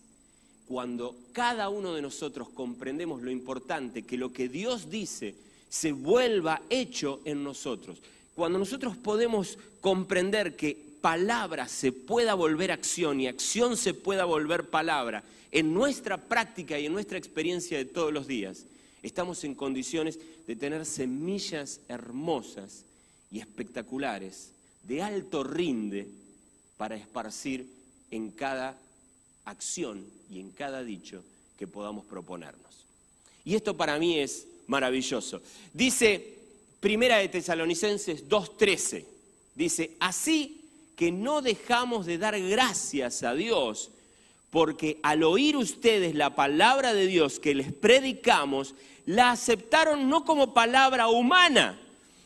cuando 0.68 1.16
cada 1.34 1.70
uno 1.70 1.94
de 1.94 2.04
nosotros 2.04 2.50
comprendemos 2.50 3.24
lo 3.24 3.32
importante 3.32 4.04
que 4.04 4.18
lo 4.18 4.32
que 4.32 4.48
Dios 4.48 4.92
dice 4.92 5.34
se 5.70 5.92
vuelva 5.92 6.62
hecho 6.70 7.20
en 7.26 7.44
nosotros. 7.44 7.98
Cuando 8.36 8.60
nosotros 8.60 8.96
podemos 8.96 9.58
comprender 9.82 10.56
que 10.56 10.87
palabra 11.02 11.68
se 11.68 11.92
pueda 11.92 12.34
volver 12.34 12.72
acción 12.72 13.20
y 13.22 13.28
acción 13.28 13.78
se 13.78 13.94
pueda 13.94 14.26
volver 14.26 14.70
palabra 14.70 15.24
en 15.52 15.74
nuestra 15.74 16.18
práctica 16.18 16.80
y 16.80 16.86
en 16.86 16.94
nuestra 16.94 17.18
experiencia 17.18 17.78
de 17.78 17.86
todos 17.86 18.14
los 18.14 18.28
días, 18.28 18.66
estamos 19.02 19.44
en 19.44 19.56
condiciones 19.56 20.20
de 20.46 20.56
tener 20.56 20.86
semillas 20.86 21.80
hermosas 21.88 22.84
y 23.32 23.40
espectaculares 23.40 24.52
de 24.84 25.02
alto 25.02 25.44
rinde 25.44 26.08
para 26.78 26.96
esparcir 26.96 27.68
en 28.12 28.32
cada 28.32 28.78
acción 29.46 30.06
y 30.30 30.40
en 30.40 30.52
cada 30.52 30.84
dicho 30.84 31.24
que 31.58 31.68
podamos 31.68 32.06
proponernos. 32.06 32.86
Y 33.44 33.56
esto 33.56 33.76
para 33.76 33.98
mí 33.98 34.20
es 34.20 34.46
maravilloso. 34.68 35.42
Dice 35.74 36.36
Primera 36.80 37.18
de 37.18 37.30
Tesalonicenses 37.30 38.28
2.13, 38.30 39.04
dice, 39.56 39.92
así 40.00 40.57
que 40.98 41.12
no 41.12 41.44
dejamos 41.44 42.08
de 42.08 42.18
dar 42.18 42.38
gracias 42.42 43.22
a 43.22 43.36
Dios, 43.36 43.92
porque 44.50 45.00
al 45.04 45.22
oír 45.22 45.56
ustedes 45.56 46.16
la 46.16 46.36
palabra 46.36 46.96
de 46.96 47.06
Dios 47.06 47.40
que 47.40 47.54
les 47.54 47.72
predicamos, 47.72 48.74
la 49.06 49.30
aceptaron 49.30 50.10
no 50.10 50.26
como 50.26 50.56
palabra 50.56 51.08
humana, 51.08 51.80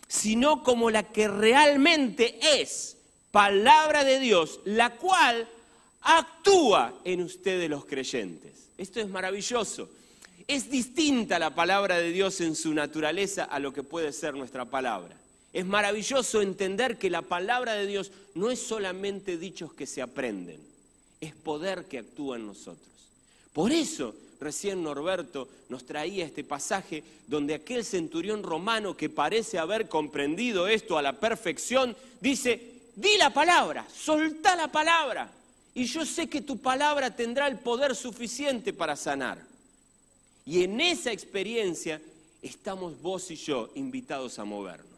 sino 0.07 0.63
como 0.63 0.89
la 0.89 1.03
que 1.03 1.27
realmente 1.27 2.39
es, 2.61 2.95
palabra 3.31 4.05
de 4.05 4.19
Dios, 4.19 4.61
la 4.63 4.91
cual 4.91 5.49
actúa 6.01 6.93
en 7.03 7.23
ustedes 7.23 7.69
los 7.69 7.83
creyentes. 7.83 8.69
Esto 8.77 9.01
es 9.01 9.09
maravilloso. 9.09 9.89
Es 10.47 10.71
distinta 10.71 11.39
la 11.39 11.53
palabra 11.53 11.97
de 11.97 12.11
Dios 12.11 12.39
en 12.39 12.55
su 12.55 12.73
naturaleza 12.73 13.43
a 13.43 13.59
lo 13.59 13.73
que 13.73 13.83
puede 13.83 14.13
ser 14.13 14.33
nuestra 14.33 14.63
palabra. 14.63 15.15
Es 15.53 15.65
maravilloso 15.65 16.41
entender 16.41 16.97
que 16.97 17.09
la 17.09 17.21
palabra 17.21 17.73
de 17.73 17.85
Dios 17.85 18.11
no 18.35 18.51
es 18.51 18.59
solamente 18.59 19.37
dichos 19.37 19.73
que 19.73 19.85
se 19.85 20.01
aprenden, 20.01 20.59
es 21.19 21.35
poder 21.35 21.85
que 21.85 21.99
actúa 21.99 22.37
en 22.37 22.47
nosotros. 22.47 22.87
Por 23.51 23.71
eso, 23.71 24.15
recién 24.39 24.81
Norberto 24.81 25.49
nos 25.67 25.85
traía 25.85 26.25
este 26.25 26.43
pasaje 26.43 27.03
donde 27.27 27.53
aquel 27.53 27.83
centurión 27.83 28.43
romano 28.43 28.95
que 28.95 29.09
parece 29.09 29.59
haber 29.59 29.89
comprendido 29.89 30.67
esto 30.67 30.97
a 30.97 31.01
la 31.01 31.19
perfección, 31.19 31.95
dice, 32.21 32.61
di 32.95 33.17
la 33.17 33.33
palabra, 33.33 33.85
soltá 33.93 34.55
la 34.55 34.71
palabra, 34.71 35.31
y 35.73 35.85
yo 35.85 36.05
sé 36.05 36.29
que 36.29 36.41
tu 36.41 36.57
palabra 36.57 37.15
tendrá 37.15 37.47
el 37.47 37.59
poder 37.59 37.95
suficiente 37.95 38.73
para 38.73 38.95
sanar. 38.95 39.41
Y 40.45 40.63
en 40.63 40.81
esa 40.81 41.11
experiencia 41.11 42.01
estamos 42.41 43.01
vos 43.01 43.29
y 43.31 43.35
yo 43.35 43.69
invitados 43.75 44.39
a 44.39 44.45
movernos. 44.45 44.90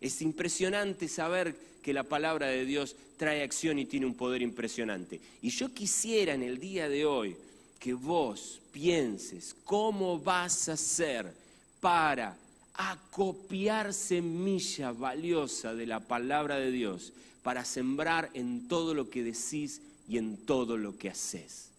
Es 0.00 0.22
impresionante 0.22 1.08
saber 1.08 1.54
que 1.82 1.92
la 1.92 2.02
palabra 2.02 2.46
de 2.48 2.64
Dios 2.64 2.96
trae 3.16 3.42
acción 3.42 3.78
y 3.78 3.84
tiene 3.84 4.06
un 4.06 4.14
poder 4.14 4.42
impresionante. 4.42 5.20
Y 5.42 5.50
yo 5.50 5.72
quisiera 5.74 6.34
en 6.34 6.42
el 6.42 6.58
día 6.58 6.88
de 6.88 7.04
hoy 7.04 7.36
que 7.78 7.94
vos 7.94 8.60
pienses 8.72 9.54
cómo 9.64 10.18
vas 10.18 10.68
a 10.68 10.72
hacer 10.72 11.32
para 11.80 12.36
acopiar 12.74 13.92
semilla 13.92 14.92
valiosa 14.92 15.74
de 15.74 15.86
la 15.86 16.00
palabra 16.00 16.56
de 16.56 16.70
Dios 16.70 17.12
para 17.42 17.64
sembrar 17.64 18.30
en 18.34 18.68
todo 18.68 18.94
lo 18.94 19.10
que 19.10 19.22
decís 19.22 19.80
y 20.08 20.18
en 20.18 20.36
todo 20.36 20.76
lo 20.76 20.96
que 20.96 21.10
haces. 21.10 21.69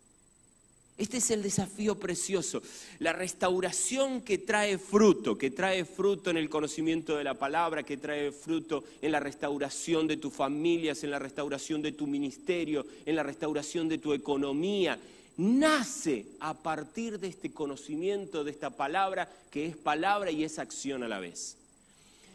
Este 1.02 1.18
es 1.18 1.32
el 1.32 1.42
desafío 1.42 1.96
precioso, 1.96 2.62
la 3.00 3.12
restauración 3.12 4.22
que 4.22 4.38
trae 4.38 4.78
fruto, 4.78 5.36
que 5.36 5.50
trae 5.50 5.84
fruto 5.84 6.30
en 6.30 6.38
el 6.38 6.48
conocimiento 6.48 7.18
de 7.18 7.24
la 7.24 7.34
palabra, 7.34 7.82
que 7.82 7.98
trae 7.98 8.32
fruto 8.32 8.84
en 9.02 9.12
la 9.12 9.20
restauración 9.20 10.06
de 10.06 10.18
tus 10.18 10.32
familias, 10.32 11.04
en 11.04 11.10
la 11.10 11.18
restauración 11.18 11.82
de 11.82 11.94
tu 11.94 12.06
ministerio, 12.06 12.86
en 13.04 13.16
la 13.16 13.24
restauración 13.24 13.90
de 13.90 13.98
tu 13.98 14.14
economía, 14.14 15.00
nace 15.38 16.28
a 16.40 16.54
partir 16.54 17.20
de 17.20 17.30
este 17.30 17.52
conocimiento 17.52 18.44
de 18.44 18.52
esta 18.52 18.70
palabra, 18.70 19.28
que 19.50 19.66
es 19.66 19.76
palabra 19.76 20.30
y 20.30 20.44
es 20.44 20.60
acción 20.60 21.02
a 21.02 21.08
la 21.08 21.20
vez. 21.20 21.58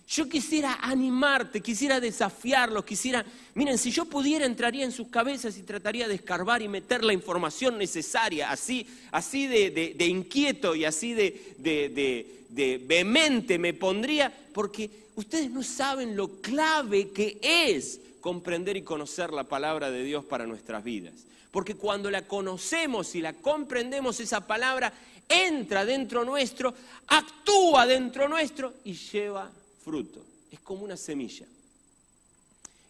Yo 0.09 0.29
quisiera 0.29 0.79
animarte, 0.83 1.61
quisiera 1.61 1.99
desafiarlos, 1.99 2.85
quisiera... 2.85 3.25
Miren, 3.55 3.77
si 3.77 3.91
yo 3.91 4.05
pudiera 4.05 4.47
entraría 4.47 4.85
en 4.85 4.93
sus 4.93 5.09
cabezas 5.09 5.59
y 5.59 5.63
trataría 5.63 6.07
de 6.07 6.15
escarbar 6.15 6.63
y 6.63 6.69
meter 6.69 7.03
la 7.03 7.13
información 7.13 7.77
necesaria, 7.77 8.51
así, 8.51 8.87
así 9.11 9.47
de, 9.49 10.07
inquieto 10.07 10.77
y 10.77 10.85
así 10.85 11.13
de, 11.13 11.55
de 11.59 12.83
vehemente 12.87 13.59
me 13.59 13.75
pondría, 13.75 14.33
porque 14.53 14.91
ustedes 15.17 15.51
no 15.51 15.63
saben 15.63 16.17
lo 16.17 16.41
clave 16.41 17.11
que 17.11 17.39
es 17.43 18.01
comprender 18.21 18.77
y 18.77 18.83
conocer 18.83 19.33
la 19.33 19.45
palabra 19.45 19.91
de 19.91 20.05
Dios 20.05 20.25
para 20.25 20.47
nuestras 20.47 20.85
vidas. 20.85 21.15
Porque 21.51 21.75
cuando 21.75 22.11
la 22.11 22.23
conocemos 22.23 23.15
y 23.15 23.21
la 23.21 23.33
comprendemos, 23.33 24.21
esa 24.21 24.47
palabra 24.47 24.93
entra 25.29 25.85
dentro 25.85 26.25
nuestro, 26.25 26.75
actúa 27.09 27.87
dentro 27.87 28.29
nuestro 28.29 28.75
y 28.85 28.95
lleva 28.95 29.51
fruto. 29.87 30.21
Es 30.51 30.59
como 30.59 30.83
una 30.83 30.97
semilla. 30.97 31.47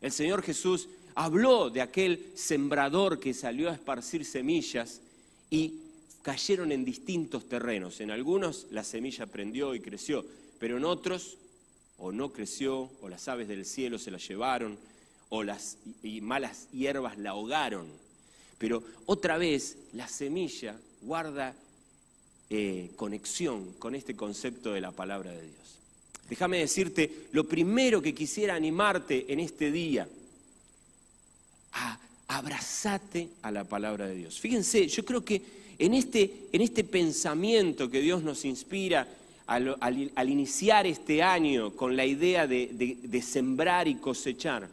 El 0.01 0.11
Señor 0.11 0.43
Jesús 0.43 0.89
habló 1.15 1.69
de 1.69 1.83
aquel 1.83 2.33
sembrador 2.35 3.21
que 3.21 3.35
salió 3.35 3.69
a 3.69 3.75
esparcir 3.75 4.25
semillas 4.25 5.03
y 5.51 5.75
cayeron 6.23 6.73
en 6.73 6.87
distintos 6.87 7.51
terrenos. 7.51 8.01
En 8.01 8.11
algunos 8.11 8.67
la 8.71 8.83
semilla 8.83 9.27
prendió 9.27 9.75
y 9.75 9.81
creció, 9.81 10.25
pero 10.59 10.79
en 10.79 10.87
otros 10.87 11.37
o 11.99 12.13
no 12.13 12.33
creció, 12.33 12.91
o 13.03 13.11
las 13.11 13.29
aves 13.29 13.47
del 13.47 13.67
cielo 13.67 13.99
se 13.99 14.11
la 14.11 14.19
llevaron, 14.19 14.79
o 15.29 15.43
las 15.43 15.77
y 16.03 16.23
malas 16.23 16.67
hierbas 16.73 17.19
la 17.19 17.31
ahogaron. 17.31 17.87
Pero 18.57 18.83
otra 19.05 19.37
vez 19.37 19.77
la 19.93 20.09
semilla 20.09 20.79
guarda 21.03 21.55
eh, 22.49 22.91
conexión 22.97 23.75
con 23.75 23.95
este 23.95 24.17
concepto 24.17 24.73
de 24.73 24.81
la 24.81 24.93
palabra 24.93 25.31
de 25.33 25.43
Dios. 25.43 25.67
Déjame 26.29 26.59
decirte, 26.59 27.29
lo 27.33 27.45
primero 27.45 28.03
que 28.03 28.15
quisiera 28.15 28.55
animarte 28.55 29.27
en 29.29 29.41
este 29.41 29.71
día, 29.71 30.09
a 31.73 31.99
abrazate 32.29 33.29
a 33.43 33.51
la 33.51 33.65
palabra 33.65 34.07
de 34.07 34.17
Dios. 34.17 34.41
Fíjense, 34.41 34.89
yo 34.89 35.05
creo 35.05 35.25
que 35.25 35.43
en 35.79 35.95
este, 35.95 36.49
en 36.53 36.61
este 36.61 36.85
pensamiento 36.85 37.91
que 37.91 38.01
Dios 38.01 38.23
nos 38.23 38.45
inspira 38.45 39.07
al, 39.47 40.29
iniciar 40.29 40.87
este 40.87 41.23
año 41.23 41.71
con 41.77 41.97
la 41.97 42.05
idea 42.05 42.47
de 42.47 43.23
sembrar 43.25 43.87
y 43.87 43.97
cosechar, 43.97 44.69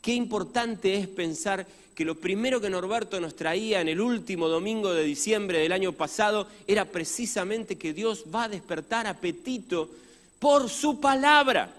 qué 0.00 0.14
importante 0.14 0.94
es 0.94 1.08
pensar 1.08 1.66
que 1.98 2.04
lo 2.04 2.14
primero 2.14 2.60
que 2.60 2.70
Norberto 2.70 3.18
nos 3.18 3.34
traía 3.34 3.80
en 3.80 3.88
el 3.88 4.00
último 4.00 4.46
domingo 4.46 4.92
de 4.92 5.02
diciembre 5.02 5.58
del 5.58 5.72
año 5.72 5.92
pasado 5.92 6.46
era 6.68 6.84
precisamente 6.84 7.74
que 7.74 7.92
Dios 7.92 8.26
va 8.32 8.44
a 8.44 8.48
despertar 8.48 9.08
apetito 9.08 9.90
por 10.38 10.68
su 10.68 11.00
palabra. 11.00 11.74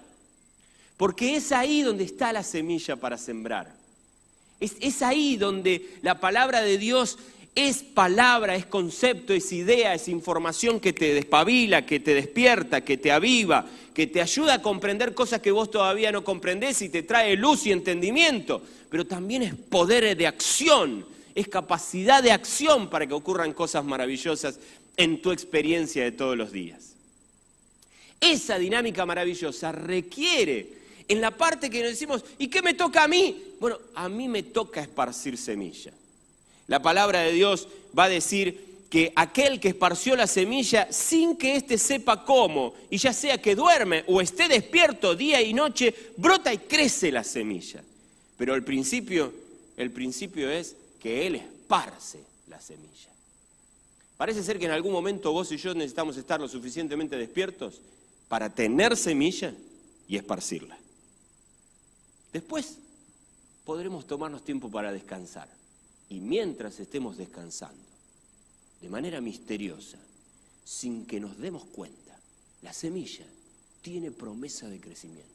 Porque 0.98 1.36
es 1.36 1.52
ahí 1.52 1.82
donde 1.82 2.04
está 2.04 2.34
la 2.34 2.44
semilla 2.44 2.98
para 2.98 3.18
sembrar. 3.18 3.74
Es, 4.60 5.02
ahí 5.02 5.38
donde 5.38 5.98
la 6.02 6.20
palabra 6.20 6.62
de 6.62 6.78
Dios 6.78 7.18
es 7.56 7.84
palabra, 7.84 8.56
es 8.56 8.66
concepto, 8.66 9.34
es 9.34 9.52
idea, 9.54 9.94
es 9.94 10.10
información 10.10 10.80
que 10.80 10.92
te 10.92 11.14
despabila, 11.14 11.86
que 11.86 12.02
te 12.02 12.14
despierta, 12.14 12.82
que 12.82 12.98
te 12.98 13.12
aviva, 13.12 13.66
que 13.94 14.08
te 14.08 14.22
ayuda 14.22 14.56
a 14.56 14.62
comprender 14.62 15.14
cosas 15.14 15.40
que 15.40 15.52
vos 15.52 15.72
todavía 15.72 16.12
no 16.12 16.26
comprendés 16.26 16.82
y 16.82 16.90
te 16.90 17.04
trae 17.04 17.38
luz 17.38 17.66
y 17.66 17.72
entendimiento. 17.72 18.62
Pero 18.90 19.06
también 19.06 19.44
es 19.44 19.56
poder 19.56 20.18
de 20.18 20.28
acción, 20.28 21.06
es 21.34 21.48
capacidad 21.48 22.22
de 22.22 22.34
acción 22.34 22.90
para 22.90 23.08
que 23.08 23.14
ocurran 23.14 23.54
cosas 23.54 23.86
maravillosas 23.86 24.60
en 24.98 25.22
tu 25.22 25.32
experiencia 25.32 26.04
de 26.04 26.12
todos 26.12 26.38
los 26.38 26.52
días. 26.52 26.96
Esa 28.20 28.58
dinámica 28.60 29.06
maravillosa 29.06 29.72
requiere, 29.72 30.68
en 31.08 31.22
la 31.22 31.32
parte 31.32 31.70
que 31.70 31.82
nos 31.82 31.92
decimos, 31.92 32.24
¿y 32.38 32.48
qué 32.48 32.62
me 32.62 32.74
toca 32.74 33.04
a 33.04 33.08
mí? 33.08 33.54
Bueno, 33.60 33.80
a 33.96 34.10
mí 34.10 34.28
me 34.28 34.44
toca 34.44 34.82
esparcir 34.82 35.38
semilla. 35.38 35.92
La 36.68 36.82
palabra 36.82 37.22
de 37.22 37.32
Dios 37.32 37.68
va 37.98 38.06
a 38.06 38.10
decir 38.10 38.68
que 38.90 39.14
aquel 39.16 39.60
que 39.60 39.70
esparció 39.70 40.16
la 40.16 40.28
semilla 40.28 40.92
sin 40.92 41.38
que 41.38 41.56
éste 41.56 41.78
sepa 41.78 42.26
cómo, 42.26 42.74
y 42.90 42.98
ya 42.98 43.14
sea 43.14 43.40
que 43.40 43.56
duerme 43.56 44.04
o 44.08 44.20
esté 44.20 44.48
despierto 44.48 45.16
día 45.16 45.42
y 45.42 45.54
noche, 45.54 45.94
brota 46.18 46.54
y 46.54 46.58
crece 46.58 47.12
la 47.12 47.24
semilla. 47.24 47.84
Pero 48.38 48.56
el 48.56 48.64
principio, 48.64 49.34
el 49.78 49.92
principio 49.92 50.50
es 50.50 50.76
que 51.02 51.26
él 51.26 51.36
esparce 51.36 52.20
la 52.48 52.60
semilla. 52.60 53.10
Parece 54.18 54.44
ser 54.44 54.60
que 54.60 54.66
en 54.66 54.72
algún 54.72 54.92
momento 54.92 55.32
vos 55.32 55.52
y 55.52 55.58
yo 55.58 55.74
necesitamos 55.74 56.18
estar 56.18 56.42
lo 56.42 56.50
suficientemente 56.50 57.16
despiertos 57.16 57.80
para 58.30 58.54
tener 58.54 58.96
semilla 58.96 59.54
y 60.08 60.16
esparcirla. 60.16 60.78
Después 62.32 62.78
podremos 63.66 64.06
tomarnos 64.06 64.46
tiempo 64.46 64.70
para 64.70 64.94
descansar. 64.94 65.50
Y 66.10 66.20
mientras 66.20 66.80
estemos 66.80 67.18
descansando, 67.18 67.84
de 68.82 68.90
manera 68.90 69.20
misteriosa, 69.20 69.98
sin 70.64 71.06
que 71.06 71.20
nos 71.20 71.38
demos 71.40 71.66
cuenta, 71.66 72.18
la 72.62 72.72
semilla 72.72 73.26
tiene 73.82 74.12
promesa 74.12 74.70
de 74.70 74.80
crecimiento. 74.80 75.28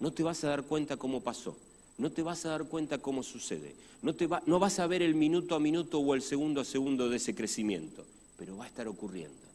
No 0.00 0.12
te 0.12 0.24
vas 0.24 0.42
a 0.42 0.48
dar 0.48 0.64
cuenta 0.64 0.96
cómo 0.96 1.20
pasó, 1.20 1.56
no 1.98 2.10
te 2.10 2.22
vas 2.22 2.44
a 2.44 2.50
dar 2.50 2.64
cuenta 2.64 2.98
cómo 2.98 3.22
sucede, 3.22 3.74
no, 4.02 4.14
te 4.14 4.28
no 4.46 4.58
vas 4.58 4.80
a 4.80 4.86
ver 4.88 5.02
el 5.02 5.14
minuto 5.14 5.54
a 5.54 5.60
minuto 5.60 6.00
o 6.00 6.14
el 6.14 6.22
segundo 6.22 6.60
a 6.60 6.64
segundo 6.64 7.08
de 7.08 7.16
ese 7.16 7.34
crecimiento, 7.36 8.04
pero 8.36 8.56
va 8.56 8.64
a 8.64 8.68
estar 8.68 8.88
ocurriendo 8.88 9.51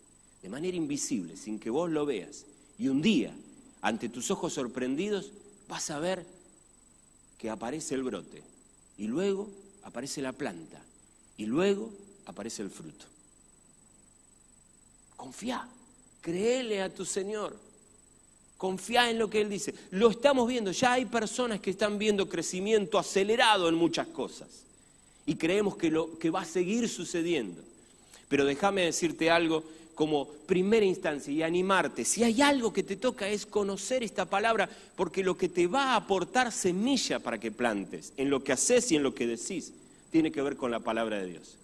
de 0.48 0.52
manera 0.52 0.78
invisible, 0.78 1.36
sin 1.36 1.60
que 1.60 1.70
vos 1.70 1.92
lo 1.92 2.06
veas. 2.06 2.46
Y 2.80 2.88
un 2.88 3.02
día, 3.02 3.34
ante 3.82 4.08
tus 4.08 4.32
ojos 4.32 4.54
sorprendidos, 4.54 5.30
vas 5.68 5.90
a 5.90 6.00
ver 6.00 6.26
que 7.38 7.50
aparece 7.50 7.96
el 7.96 8.04
brote. 8.04 8.42
Y 8.98 9.08
luego 9.08 9.50
aparece 9.84 10.22
la 10.22 10.32
planta. 10.32 10.82
Y 11.36 11.48
luego 11.48 11.92
aparece 12.28 12.62
el 12.62 12.70
fruto. 12.70 13.04
Confía, 15.18 15.68
créele 16.22 16.82
a 16.82 16.94
tu 16.94 17.04
Señor. 17.04 17.54
Confía 18.56 19.12
en 19.12 19.20
lo 19.20 19.30
que 19.30 19.42
Él 19.42 19.50
dice. 19.50 19.76
Lo 19.92 20.12
estamos 20.12 20.48
viendo, 20.48 20.72
ya 20.72 20.94
hay 20.94 21.04
personas 21.04 21.60
que 21.60 21.72
están 21.72 21.98
viendo 21.98 22.30
crecimiento 22.30 22.98
acelerado 22.98 23.68
en 23.68 23.76
muchas 23.76 24.08
cosas. 24.08 24.48
Y 25.26 25.36
creemos 25.36 25.76
que, 25.76 25.92
lo, 25.92 26.18
que 26.18 26.30
va 26.30 26.44
a 26.44 26.46
seguir 26.46 26.88
sucediendo. 26.88 27.62
Pero 28.30 28.46
déjame 28.46 28.84
decirte 28.84 29.30
algo 29.30 29.76
como 29.98 30.28
primera 30.28 30.86
instancia 30.86 31.34
y 31.34 31.42
animarte. 31.42 32.06
Si 32.06 32.24
hay 32.24 32.40
algo 32.44 32.72
que 32.72 32.84
te 32.84 32.98
toca 32.98 33.28
es 33.28 33.48
conocer 33.48 34.04
esta 34.04 34.26
palabra, 34.26 34.70
porque 34.96 35.24
lo 35.24 35.36
que 35.36 35.50
te 35.50 35.66
va 35.66 35.94
a 35.94 35.96
aportar 35.96 36.52
semilla 36.52 37.18
para 37.18 37.40
que 37.40 37.52
plantes, 37.52 38.14
en 38.16 38.30
lo 38.30 38.44
que 38.44 38.52
haces 38.52 38.92
y 38.92 38.96
en 38.96 39.02
lo 39.02 39.16
que 39.16 39.26
decís, 39.26 39.74
tiene 40.12 40.32
que 40.32 40.44
ver 40.44 40.56
con 40.56 40.70
la 40.70 40.82
palabra 40.82 41.18
de 41.18 41.26
Dios. 41.26 41.56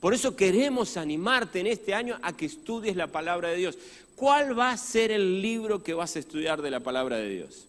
Por 0.00 0.14
eso 0.14 0.34
queremos 0.34 0.96
animarte 0.96 1.60
en 1.60 1.68
este 1.68 1.94
año 1.94 2.18
a 2.22 2.36
que 2.36 2.46
estudies 2.46 2.96
la 2.96 3.06
palabra 3.06 3.50
de 3.50 3.56
Dios. 3.56 3.78
¿Cuál 4.16 4.58
va 4.58 4.72
a 4.72 4.76
ser 4.76 5.12
el 5.12 5.40
libro 5.40 5.84
que 5.84 5.94
vas 5.94 6.16
a 6.16 6.18
estudiar 6.18 6.62
de 6.62 6.72
la 6.72 6.80
palabra 6.80 7.18
de 7.18 7.28
Dios? 7.28 7.66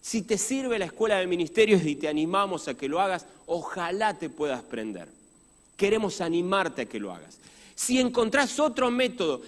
Si 0.00 0.22
te 0.22 0.38
sirve 0.38 0.78
la 0.78 0.84
escuela 0.84 1.16
de 1.16 1.26
ministerios 1.26 1.84
y 1.84 1.96
te 1.96 2.06
animamos 2.06 2.68
a 2.68 2.74
que 2.74 2.88
lo 2.88 3.00
hagas, 3.00 3.26
ojalá 3.46 4.16
te 4.16 4.30
puedas 4.30 4.62
prender. 4.62 5.08
Queremos 5.76 6.20
animarte 6.20 6.82
a 6.82 6.86
que 6.86 7.00
lo 7.00 7.12
hagas. 7.12 7.38
Si 7.74 7.98
encontrás 7.98 8.60
otro 8.60 8.90
método, 8.90 9.42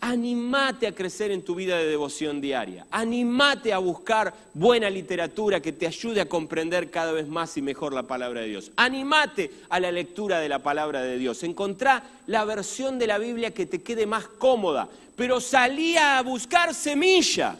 animate 0.00 0.86
a 0.86 0.94
crecer 0.94 1.30
en 1.30 1.42
tu 1.42 1.54
vida 1.54 1.78
de 1.78 1.86
devoción 1.86 2.40
diaria. 2.40 2.86
Animate 2.90 3.72
a 3.72 3.78
buscar 3.78 4.34
buena 4.52 4.90
literatura 4.90 5.60
que 5.60 5.72
te 5.72 5.86
ayude 5.86 6.20
a 6.20 6.28
comprender 6.28 6.90
cada 6.90 7.12
vez 7.12 7.28
más 7.28 7.56
y 7.56 7.62
mejor 7.62 7.92
la 7.92 8.02
palabra 8.02 8.40
de 8.40 8.48
Dios. 8.48 8.72
Animate 8.76 9.50
a 9.68 9.78
la 9.78 9.92
lectura 9.92 10.40
de 10.40 10.48
la 10.48 10.58
palabra 10.58 11.02
de 11.02 11.18
Dios. 11.18 11.42
Encontrá 11.44 12.02
la 12.26 12.44
versión 12.44 12.98
de 12.98 13.06
la 13.06 13.18
Biblia 13.18 13.52
que 13.52 13.66
te 13.66 13.80
quede 13.82 14.06
más 14.06 14.26
cómoda. 14.26 14.88
Pero 15.14 15.40
salí 15.40 15.96
a 15.96 16.20
buscar 16.22 16.74
semilla. 16.74 17.56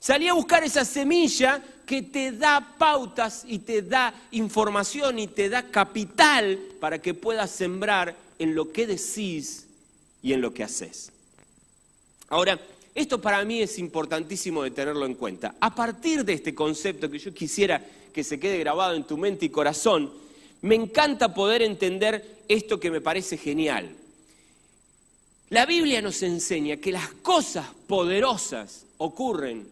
Salí 0.00 0.28
a 0.28 0.34
buscar 0.34 0.64
esa 0.64 0.84
semilla 0.84 1.62
que 1.86 2.02
te 2.02 2.32
da 2.32 2.74
pautas 2.78 3.44
y 3.46 3.58
te 3.58 3.82
da 3.82 4.14
información 4.30 5.18
y 5.18 5.26
te 5.26 5.48
da 5.48 5.62
capital 5.64 6.58
para 6.80 7.00
que 7.00 7.14
puedas 7.14 7.50
sembrar 7.50 8.16
en 8.40 8.54
lo 8.54 8.72
que 8.72 8.86
decís 8.86 9.66
y 10.22 10.32
en 10.32 10.40
lo 10.40 10.52
que 10.52 10.64
haces. 10.64 11.12
Ahora, 12.30 12.58
esto 12.94 13.20
para 13.20 13.44
mí 13.44 13.60
es 13.60 13.78
importantísimo 13.78 14.62
de 14.62 14.70
tenerlo 14.70 15.04
en 15.06 15.14
cuenta. 15.14 15.54
A 15.60 15.74
partir 15.74 16.24
de 16.24 16.32
este 16.32 16.54
concepto 16.54 17.10
que 17.10 17.18
yo 17.18 17.32
quisiera 17.32 17.86
que 18.12 18.24
se 18.24 18.40
quede 18.40 18.58
grabado 18.58 18.94
en 18.94 19.04
tu 19.04 19.16
mente 19.18 19.44
y 19.44 19.50
corazón, 19.50 20.10
me 20.62 20.74
encanta 20.74 21.34
poder 21.34 21.62
entender 21.62 22.40
esto 22.48 22.80
que 22.80 22.90
me 22.90 23.00
parece 23.00 23.36
genial. 23.36 23.94
La 25.50 25.66
Biblia 25.66 26.00
nos 26.00 26.22
enseña 26.22 26.78
que 26.78 26.92
las 26.92 27.12
cosas 27.22 27.66
poderosas 27.86 28.86
ocurren 28.98 29.68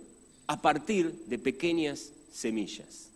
a 0.46 0.60
partir 0.60 1.24
de 1.26 1.38
pequeñas 1.38 2.10
semillas. 2.32 3.08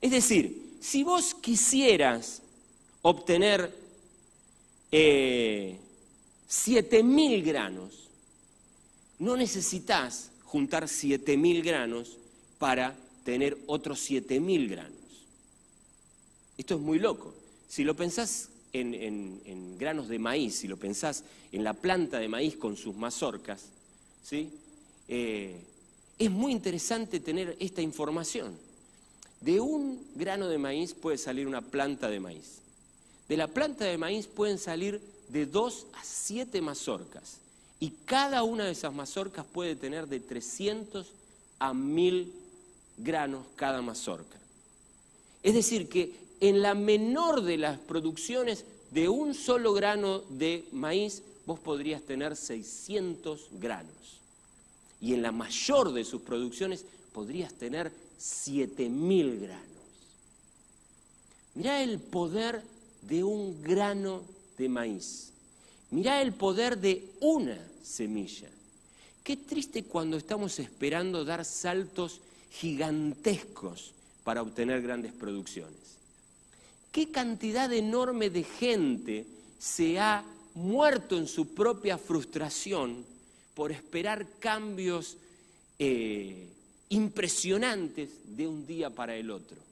Es 0.00 0.10
decir, 0.10 0.76
si 0.80 1.04
vos 1.04 1.34
quisieras 1.34 2.42
obtener 3.02 3.72
eh, 4.92 5.76
siete 6.48 7.02
mil 7.02 7.42
granos, 7.42 8.08
no 9.18 9.36
necesitas 9.36 10.30
juntar 10.44 10.88
siete 10.88 11.36
mil 11.36 11.62
granos 11.62 12.16
para 12.58 12.96
tener 13.24 13.56
otros 13.66 14.00
siete 14.00 14.40
mil 14.40 14.68
granos. 14.68 14.96
Esto 16.58 16.74
es 16.74 16.80
muy 16.80 16.98
loco. 16.98 17.34
Si 17.68 17.84
lo 17.84 17.94
pensás 17.94 18.48
en, 18.72 19.78
granos 19.78 20.08
de 20.08 20.18
maíz, 20.18 20.56
si 20.56 20.68
lo 20.68 20.76
pensás 20.76 21.24
en 21.52 21.64
la 21.64 21.72
planta 21.72 22.18
de 22.18 22.28
maíz 22.28 22.56
con 22.56 22.76
sus 22.76 22.94
mazorcas, 22.94 23.66
¿sí? 24.22 24.50
Eh, 25.08 25.56
es 26.18 26.30
muy 26.30 26.52
interesante 26.52 27.20
tener 27.20 27.56
esta 27.60 27.80
información. 27.80 28.54
De 29.40 29.58
un 29.58 30.04
grano 30.14 30.48
de 30.48 30.58
maíz 30.58 30.92
puede 30.92 31.16
salir 31.16 31.46
una 31.46 31.62
planta 31.62 32.10
de 32.10 32.20
maíz. 32.20 32.60
De 33.30 33.36
la 33.36 33.46
planta 33.46 33.84
de 33.84 33.96
maíz 33.96 34.26
pueden 34.26 34.58
salir 34.58 35.00
de 35.28 35.46
dos 35.46 35.86
a 35.92 36.02
siete 36.02 36.60
mazorcas. 36.60 37.36
Y 37.78 37.90
cada 38.04 38.42
una 38.42 38.64
de 38.64 38.72
esas 38.72 38.92
mazorcas 38.92 39.46
puede 39.46 39.76
tener 39.76 40.08
de 40.08 40.18
300 40.18 41.06
a 41.60 41.72
1000 41.72 42.32
granos 42.96 43.46
cada 43.54 43.82
mazorca. 43.82 44.36
Es 45.44 45.54
decir, 45.54 45.88
que 45.88 46.12
en 46.40 46.60
la 46.60 46.74
menor 46.74 47.42
de 47.42 47.56
las 47.56 47.78
producciones 47.78 48.64
de 48.90 49.08
un 49.08 49.32
solo 49.34 49.74
grano 49.74 50.22
de 50.30 50.64
maíz, 50.72 51.22
vos 51.46 51.60
podrías 51.60 52.02
tener 52.02 52.34
600 52.34 53.46
granos. 53.60 54.18
Y 55.00 55.14
en 55.14 55.22
la 55.22 55.30
mayor 55.30 55.92
de 55.92 56.02
sus 56.02 56.22
producciones 56.22 56.84
podrías 57.12 57.54
tener 57.54 57.92
7000 58.18 59.38
granos. 59.38 59.66
Mirá 61.54 61.80
el 61.84 62.00
poder 62.00 62.64
de 63.02 63.24
un 63.24 63.62
grano 63.62 64.22
de 64.58 64.68
maíz. 64.68 65.32
Mirá 65.90 66.22
el 66.22 66.32
poder 66.32 66.78
de 66.78 67.04
una 67.20 67.58
semilla. 67.82 68.48
Qué 69.24 69.36
triste 69.36 69.84
cuando 69.84 70.16
estamos 70.16 70.58
esperando 70.58 71.24
dar 71.24 71.44
saltos 71.44 72.20
gigantescos 72.50 73.92
para 74.24 74.42
obtener 74.42 74.82
grandes 74.82 75.12
producciones. 75.12 75.78
¿Qué 76.92 77.10
cantidad 77.10 77.72
enorme 77.72 78.30
de 78.30 78.44
gente 78.44 79.24
se 79.58 79.98
ha 79.98 80.24
muerto 80.54 81.16
en 81.16 81.28
su 81.28 81.54
propia 81.54 81.98
frustración 81.98 83.04
por 83.54 83.70
esperar 83.70 84.26
cambios 84.40 85.16
eh, 85.78 86.48
impresionantes 86.88 88.10
de 88.36 88.48
un 88.48 88.66
día 88.66 88.90
para 88.90 89.14
el 89.16 89.30
otro? 89.30 89.69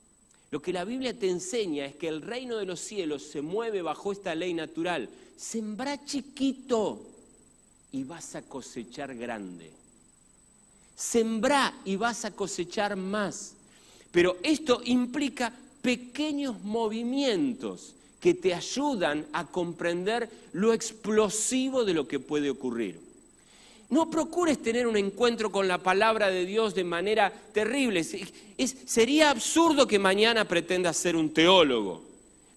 Lo 0.50 0.60
que 0.60 0.72
la 0.72 0.84
Biblia 0.84 1.18
te 1.18 1.28
enseña 1.28 1.84
es 1.84 1.96
que 1.96 2.08
el 2.08 2.22
reino 2.22 2.56
de 2.56 2.64
los 2.64 2.80
cielos 2.80 3.22
se 3.22 3.42
mueve 3.42 3.82
bajo 3.82 4.12
esta 4.12 4.34
ley 4.34 4.54
natural. 4.54 5.08
Sembra 5.36 6.04
chiquito 6.04 7.02
y 7.92 8.04
vas 8.04 8.34
a 8.34 8.42
cosechar 8.42 9.14
grande. 9.14 9.70
Sembrá 10.96 11.74
y 11.84 11.96
vas 11.96 12.24
a 12.24 12.30
cosechar 12.30 12.96
más. 12.96 13.54
Pero 14.10 14.38
esto 14.42 14.80
implica 14.84 15.52
pequeños 15.82 16.60
movimientos 16.64 17.94
que 18.20 18.34
te 18.34 18.54
ayudan 18.54 19.26
a 19.32 19.46
comprender 19.46 20.28
lo 20.52 20.72
explosivo 20.72 21.84
de 21.84 21.94
lo 21.94 22.08
que 22.08 22.18
puede 22.18 22.50
ocurrir. 22.50 23.07
No 23.90 24.10
procures 24.10 24.60
tener 24.60 24.86
un 24.86 24.96
encuentro 24.96 25.50
con 25.50 25.66
la 25.66 25.78
palabra 25.78 26.28
de 26.28 26.44
Dios 26.44 26.74
de 26.74 26.84
manera 26.84 27.32
terrible. 27.52 28.04
sería 28.04 29.30
absurdo 29.30 29.86
que 29.86 29.98
mañana 29.98 30.46
pretendas 30.46 30.96
ser 30.96 31.16
un 31.16 31.32
teólogo, 31.32 32.02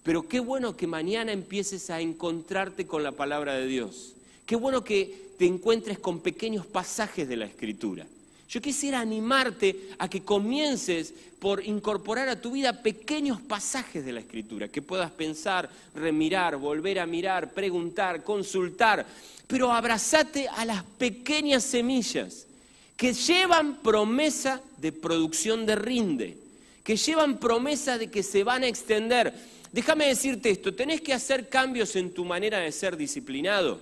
pero 0.02 0.28
qué 0.28 0.40
bueno 0.40 0.76
que 0.76 0.86
mañana 0.86 1.32
empieces 1.32 1.88
a 1.88 2.00
encontrarte 2.00 2.86
con 2.86 3.02
la 3.02 3.12
palabra 3.12 3.54
de 3.54 3.66
Dios. 3.66 4.12
Qué 4.44 4.56
bueno 4.56 4.84
que 4.84 5.30
te 5.38 5.46
encuentres 5.46 5.98
con 5.98 6.20
pequeños 6.20 6.66
pasajes 6.66 7.26
de 7.26 7.36
la 7.36 7.46
Escritura. 7.46 8.06
Yo 8.52 8.60
quisiera 8.60 9.00
animarte 9.00 9.88
a 9.98 10.10
que 10.10 10.24
comiences 10.24 11.14
por 11.38 11.64
incorporar 11.64 12.28
a 12.28 12.38
tu 12.38 12.50
vida 12.50 12.82
pequeños 12.82 13.40
pasajes 13.40 14.04
de 14.04 14.12
la 14.12 14.20
Escritura, 14.20 14.68
que 14.68 14.82
puedas 14.82 15.10
pensar, 15.10 15.70
remirar, 15.94 16.58
volver 16.58 16.98
a 16.98 17.06
mirar, 17.06 17.54
preguntar, 17.54 18.22
consultar, 18.22 19.06
pero 19.46 19.72
abrazate 19.72 20.48
a 20.48 20.66
las 20.66 20.84
pequeñas 20.84 21.64
semillas 21.64 22.46
que 22.94 23.14
llevan 23.14 23.76
promesa 23.76 24.60
de 24.76 24.92
producción 24.92 25.64
de 25.64 25.76
rinde, 25.76 26.36
que 26.84 26.98
llevan 26.98 27.38
promesa 27.38 27.96
de 27.96 28.10
que 28.10 28.22
se 28.22 28.44
van 28.44 28.64
a 28.64 28.68
extender. 28.68 29.32
Déjame 29.72 30.08
decirte 30.08 30.50
esto, 30.50 30.74
tenés 30.74 31.00
que 31.00 31.14
hacer 31.14 31.48
cambios 31.48 31.96
en 31.96 32.12
tu 32.12 32.26
manera 32.26 32.58
de 32.58 32.70
ser 32.70 32.98
disciplinado. 32.98 33.80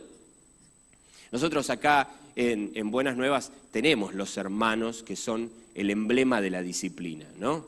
Nosotros 1.33 1.69
acá 1.71 2.09
en, 2.37 2.91
Buenas 2.91 3.17
Nuevas 3.17 3.53
tenemos 3.71 4.15
los 4.15 4.37
hermanos 4.37 5.03
que 5.03 5.17
son 5.17 5.51
el 5.75 5.91
emblema 5.91 6.41
de 6.41 6.51
la 6.51 6.63
disciplina, 6.63 7.27
¿no? 7.39 7.67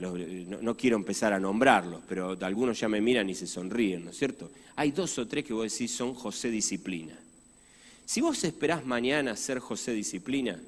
¿no? 0.00 0.76
quiero 0.76 0.96
empezar 0.96 1.32
a 1.32 1.40
nombrarlos, 1.40 2.02
pero 2.08 2.36
algunos 2.40 2.78
ya 2.78 2.88
me 2.88 3.00
miran 3.00 3.28
y 3.28 3.34
se 3.34 3.46
sonríen, 3.46 4.04
¿no 4.04 4.10
es 4.10 4.18
cierto? 4.18 4.50
Hay 4.76 4.92
dos 4.92 5.18
o 5.18 5.26
tres 5.26 5.44
que 5.44 5.52
vos 5.52 5.70
decís 5.70 5.90
son 5.90 6.14
José 6.14 6.50
Disciplina. 6.50 7.18
Si 8.06 8.20
vos 8.20 8.42
esperás 8.44 8.86
mañana 8.86 9.34
ser 9.36 9.58
José 9.58 9.92
Disciplina, 9.92 10.60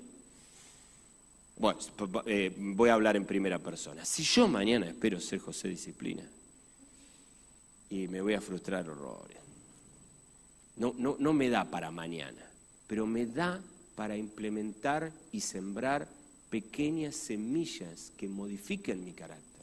bueno, 1.59 1.79
eh, 2.27 2.53
voy 2.57 2.91
a 2.91 2.95
hablar 2.95 3.17
en 3.17 3.25
primera 3.25 3.59
persona. 3.59 4.05
Si 4.05 4.25
yo 4.25 4.49
mañana 4.49 4.89
espero 4.89 5.21
ser 5.21 5.39
José 5.39 5.69
Disciplina, 5.69 6.23
y 7.91 8.09
me 8.09 8.21
voy 8.21 8.35
a 8.35 8.41
frustrar 8.41 8.89
horrores. 8.89 9.37
No, 10.77 10.95
no, 10.97 11.17
no 11.19 11.33
me 11.33 11.51
da 11.51 11.65
para 11.65 11.91
mañana 11.91 12.50
pero 12.91 13.07
me 13.07 13.25
da 13.25 13.61
para 13.95 14.17
implementar 14.17 15.13
y 15.31 15.43
sembrar 15.43 16.09
pequeñas 16.51 17.15
semillas 17.15 18.11
que 18.17 18.27
modifiquen 18.27 19.05
mi 19.05 19.13
carácter. 19.13 19.63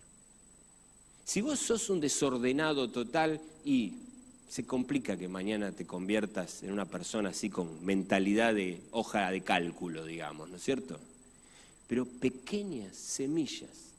Si 1.25 1.41
vos 1.41 1.59
sos 1.59 1.89
un 1.89 1.99
desordenado 1.99 2.89
total 2.89 3.41
y 3.65 3.95
se 4.47 4.65
complica 4.65 5.17
que 5.17 5.27
mañana 5.27 5.73
te 5.73 5.85
conviertas 5.85 6.63
en 6.63 6.71
una 6.71 6.85
persona 6.85 7.31
así 7.31 7.49
con 7.49 7.83
mentalidad 7.83 8.53
de 8.53 8.79
hoja 8.91 9.29
de 9.29 9.41
cálculo, 9.41 10.05
digamos, 10.05 10.49
¿no 10.49 10.55
es 10.55 10.63
cierto? 10.63 10.97
Pero 11.89 12.05
pequeñas 12.05 12.95
semillas. 12.95 13.91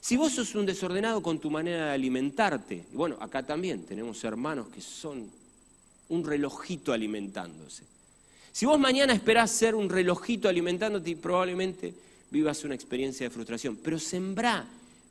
Si 0.00 0.16
vos 0.16 0.32
sos 0.32 0.54
un 0.54 0.64
desordenado 0.64 1.20
con 1.24 1.40
tu 1.40 1.50
manera 1.50 1.86
de 1.86 1.92
alimentarte, 1.94 2.84
y 2.92 2.94
bueno, 2.94 3.16
acá 3.20 3.44
también 3.44 3.82
tenemos 3.84 4.22
hermanos 4.22 4.68
que 4.68 4.80
son 4.80 5.28
un 6.08 6.24
relojito 6.24 6.92
alimentándose. 6.92 7.93
Si 8.54 8.66
vos 8.66 8.78
mañana 8.78 9.12
esperás 9.12 9.50
ser 9.50 9.74
un 9.74 9.90
relojito 9.90 10.48
alimentándote, 10.48 11.16
probablemente 11.16 11.92
vivas 12.30 12.62
una 12.62 12.76
experiencia 12.76 13.26
de 13.26 13.34
frustración. 13.34 13.76
Pero 13.76 13.98
sembrá 13.98 14.64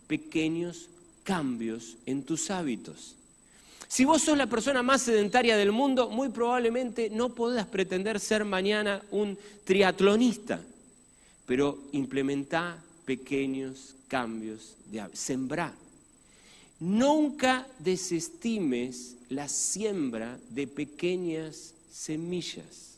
pequeños 0.07 0.87
cambios 1.25 1.97
en 2.05 2.23
tus 2.23 2.49
hábitos. 2.49 3.15
Si 3.89 4.05
vos 4.05 4.21
sos 4.21 4.37
la 4.37 4.47
persona 4.47 4.81
más 4.81 5.01
sedentaria 5.01 5.57
del 5.57 5.73
mundo, 5.73 6.09
muy 6.09 6.29
probablemente 6.29 7.09
no 7.09 7.35
podás 7.35 7.67
pretender 7.67 8.21
ser 8.21 8.45
mañana 8.45 9.01
un 9.11 9.37
triatlonista, 9.65 10.61
pero 11.45 11.79
implementá 11.91 12.77
pequeños 13.03 13.93
cambios 14.07 14.77
de 14.89 15.01
hábitos. 15.01 15.19
Sembrá. 15.19 15.73
Nunca 16.79 17.67
desestimes 17.77 19.17
la 19.27 19.49
siembra 19.49 20.39
de 20.49 20.65
pequeñas 20.65 21.73
semillas. 21.91 22.92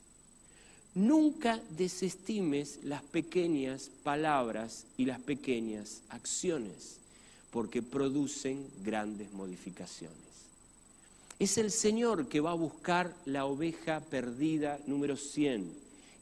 Nunca 0.95 1.61
desestimes 1.77 2.79
las 2.83 3.03
pequeñas 3.03 3.91
palabras 4.03 4.85
y 4.97 5.03
las 5.03 5.19
pequeñas 5.19 5.99
acciones, 6.07 6.95
porque 7.51 7.81
producen 7.81 8.65
grandes 8.81 9.31
modificaciones. 9.33 10.15
Es 11.37 11.57
el 11.57 11.71
Señor 11.71 12.29
que 12.29 12.39
va 12.39 12.51
a 12.51 12.55
buscar 12.55 13.13
la 13.25 13.45
oveja 13.45 13.99
perdida 13.99 14.79
número 14.87 15.17
100. 15.17 15.69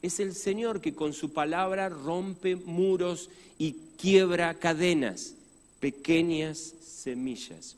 Es 0.02 0.18
el 0.18 0.34
Señor 0.34 0.80
que 0.80 0.92
con 0.92 1.12
su 1.12 1.32
palabra 1.32 1.88
rompe 1.88 2.56
muros 2.56 3.30
y 3.58 3.76
quiebra 3.96 4.54
cadenas, 4.54 5.34
pequeñas 5.78 6.74
semillas. 6.84 7.76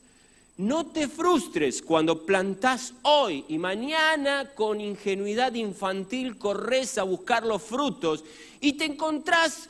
No 0.58 0.86
te 0.86 1.06
frustres 1.06 1.82
cuando 1.82 2.24
plantás 2.24 2.94
hoy 3.02 3.44
y 3.48 3.58
mañana 3.58 4.52
con 4.54 4.80
ingenuidad 4.80 5.52
infantil 5.52 6.38
corres 6.38 6.96
a 6.96 7.02
buscar 7.02 7.44
los 7.44 7.62
frutos 7.62 8.24
y 8.60 8.72
te 8.72 8.86
encontrás 8.86 9.68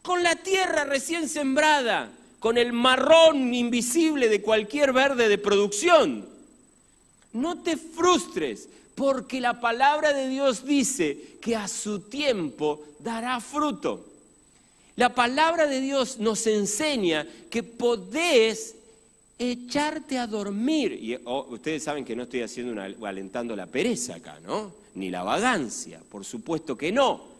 con 0.00 0.22
la 0.22 0.36
tierra 0.36 0.84
recién 0.84 1.28
sembrada, 1.28 2.10
con 2.38 2.56
el 2.56 2.72
marrón 2.72 3.52
invisible 3.52 4.28
de 4.30 4.40
cualquier 4.40 4.94
verde 4.94 5.28
de 5.28 5.36
producción. 5.36 6.26
No 7.34 7.62
te 7.62 7.76
frustres, 7.76 8.70
porque 8.94 9.42
la 9.42 9.60
palabra 9.60 10.14
de 10.14 10.28
Dios 10.28 10.64
dice 10.64 11.36
que 11.42 11.54
a 11.54 11.68
su 11.68 12.00
tiempo 12.00 12.82
dará 13.00 13.38
fruto. 13.40 14.06
La 14.96 15.14
palabra 15.14 15.66
de 15.66 15.82
Dios 15.82 16.18
nos 16.18 16.46
enseña 16.46 17.26
que 17.50 17.62
podés 17.62 18.76
echarte 19.38 20.18
a 20.18 20.26
dormir. 20.26 20.92
Y 20.92 21.16
ustedes 21.24 21.82
saben 21.82 22.04
que 22.04 22.16
no 22.16 22.24
estoy 22.24 22.42
haciendo 22.42 22.72
una, 22.72 22.84
alentando 23.08 23.54
la 23.54 23.66
pereza 23.66 24.16
acá, 24.16 24.38
¿no? 24.44 24.72
Ni 24.94 25.10
la 25.10 25.22
vagancia, 25.22 26.00
por 26.08 26.24
supuesto 26.24 26.76
que 26.76 26.92
no. 26.92 27.36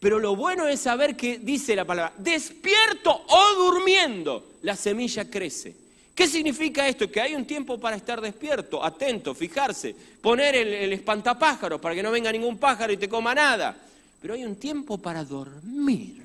Pero 0.00 0.18
lo 0.18 0.34
bueno 0.34 0.66
es 0.66 0.80
saber 0.80 1.14
que 1.14 1.38
dice 1.38 1.76
la 1.76 1.84
palabra, 1.84 2.14
despierto 2.18 3.24
o 3.28 3.54
durmiendo, 3.56 4.52
la 4.62 4.74
semilla 4.74 5.28
crece. 5.30 5.76
¿Qué 6.14 6.26
significa 6.26 6.88
esto? 6.88 7.10
Que 7.10 7.20
hay 7.20 7.34
un 7.34 7.46
tiempo 7.46 7.78
para 7.78 7.96
estar 7.96 8.20
despierto, 8.20 8.84
atento, 8.84 9.34
fijarse, 9.34 9.94
poner 10.20 10.54
el, 10.56 10.68
el 10.68 10.92
espantapájaro 10.92 11.80
para 11.80 11.94
que 11.94 12.02
no 12.02 12.10
venga 12.10 12.32
ningún 12.32 12.58
pájaro 12.58 12.92
y 12.92 12.96
te 12.96 13.08
coma 13.08 13.34
nada. 13.34 13.76
Pero 14.20 14.34
hay 14.34 14.44
un 14.44 14.56
tiempo 14.56 14.98
para 14.98 15.24
dormir, 15.24 16.22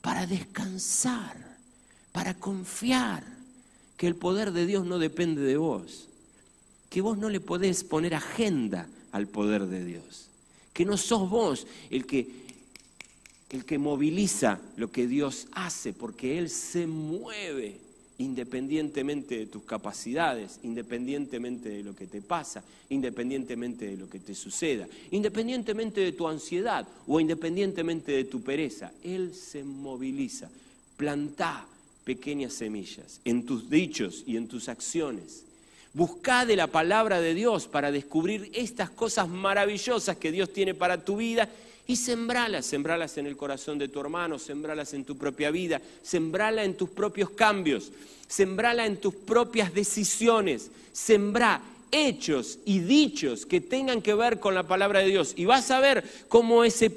para 0.00 0.26
descansar, 0.26 1.36
para 2.12 2.34
confiar 2.34 3.33
que 3.96 4.06
el 4.06 4.16
poder 4.16 4.52
de 4.52 4.66
Dios 4.66 4.86
no 4.86 4.98
depende 4.98 5.42
de 5.42 5.56
vos, 5.56 6.08
que 6.90 7.00
vos 7.00 7.18
no 7.18 7.28
le 7.28 7.40
podés 7.40 7.84
poner 7.84 8.14
agenda 8.14 8.88
al 9.12 9.26
poder 9.26 9.66
de 9.66 9.84
Dios, 9.84 10.28
que 10.72 10.84
no 10.84 10.96
sos 10.96 11.28
vos 11.30 11.66
el 11.90 12.06
que 12.06 12.44
el 13.50 13.64
que 13.64 13.78
moviliza 13.78 14.60
lo 14.76 14.90
que 14.90 15.06
Dios 15.06 15.46
hace, 15.52 15.92
porque 15.92 16.38
Él 16.38 16.50
se 16.50 16.88
mueve 16.88 17.78
independientemente 18.18 19.38
de 19.38 19.46
tus 19.46 19.62
capacidades, 19.64 20.58
independientemente 20.62 21.68
de 21.68 21.82
lo 21.82 21.94
que 21.94 22.06
te 22.06 22.20
pasa, 22.20 22.62
independientemente 22.90 23.86
de 23.86 23.96
lo 23.96 24.08
que 24.08 24.20
te 24.20 24.34
suceda, 24.34 24.88
independientemente 25.10 26.00
de 26.00 26.12
tu 26.12 26.28
ansiedad 26.28 26.86
o 27.06 27.20
independientemente 27.20 28.12
de 28.12 28.24
tu 28.24 28.42
pereza. 28.42 28.92
Él 29.02 29.34
se 29.34 29.64
moviliza. 29.64 30.50
Plantá 30.96 31.66
pequeñas 32.04 32.52
semillas 32.52 33.20
en 33.24 33.44
tus 33.46 33.70
dichos 33.70 34.22
y 34.26 34.36
en 34.36 34.48
tus 34.48 34.68
acciones. 34.68 35.44
Buscá 35.92 36.44
de 36.44 36.56
la 36.56 36.66
palabra 36.66 37.20
de 37.20 37.34
Dios 37.34 37.68
para 37.68 37.92
descubrir 37.92 38.50
estas 38.52 38.90
cosas 38.90 39.28
maravillosas 39.28 40.16
que 40.16 40.32
Dios 40.32 40.52
tiene 40.52 40.74
para 40.74 41.04
tu 41.04 41.16
vida 41.16 41.48
y 41.86 41.96
sembralas, 41.96 42.66
sembralas 42.66 43.16
en 43.18 43.26
el 43.26 43.36
corazón 43.36 43.78
de 43.78 43.88
tu 43.88 44.00
hermano, 44.00 44.38
sembralas 44.38 44.94
en 44.94 45.04
tu 45.04 45.16
propia 45.16 45.50
vida, 45.50 45.80
sembrala 46.02 46.64
en 46.64 46.76
tus 46.76 46.88
propios 46.88 47.30
cambios, 47.30 47.92
sembrala 48.26 48.86
en 48.86 48.96
tus 48.96 49.14
propias 49.14 49.72
decisiones, 49.72 50.70
sembrá 50.92 51.62
hechos 51.92 52.58
y 52.64 52.80
dichos 52.80 53.46
que 53.46 53.60
tengan 53.60 54.02
que 54.02 54.14
ver 54.14 54.40
con 54.40 54.54
la 54.54 54.64
palabra 54.64 55.00
de 55.00 55.06
Dios. 55.06 55.34
Y 55.36 55.44
vas 55.44 55.70
a 55.70 55.78
ver 55.78 56.04
cómo 56.28 56.64
ese 56.64 56.90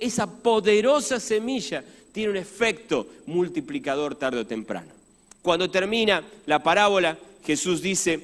esa 0.00 0.26
poderosa 0.26 1.20
semilla 1.20 1.84
tiene 2.12 2.30
un 2.30 2.36
efecto 2.36 3.06
multiplicador 3.26 4.14
tarde 4.14 4.40
o 4.40 4.46
temprano. 4.46 4.92
Cuando 5.40 5.70
termina 5.70 6.22
la 6.46 6.62
parábola, 6.62 7.18
Jesús 7.44 7.82
dice, 7.82 8.20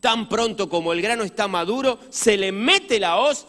tan 0.00 0.28
pronto 0.28 0.68
como 0.68 0.92
el 0.92 1.02
grano 1.02 1.24
está 1.24 1.48
maduro, 1.48 1.98
se 2.10 2.36
le 2.36 2.52
mete 2.52 2.98
la 2.98 3.18
hoz 3.18 3.46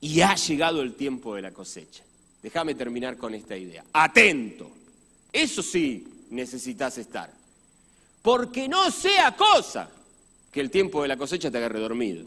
y 0.00 0.20
ha 0.20 0.34
llegado 0.34 0.82
el 0.82 0.94
tiempo 0.94 1.34
de 1.34 1.42
la 1.42 1.52
cosecha. 1.52 2.02
Déjame 2.42 2.74
terminar 2.74 3.16
con 3.16 3.34
esta 3.34 3.56
idea. 3.56 3.84
Atento. 3.92 4.70
Eso 5.32 5.62
sí 5.62 6.06
necesitas 6.30 6.98
estar. 6.98 7.30
Porque 8.20 8.68
no 8.68 8.90
sea 8.90 9.36
cosa 9.36 9.88
que 10.52 10.60
el 10.60 10.70
tiempo 10.70 11.02
de 11.02 11.08
la 11.08 11.16
cosecha 11.16 11.50
te 11.50 11.58
agarre 11.58 11.80
dormido. 11.80 12.24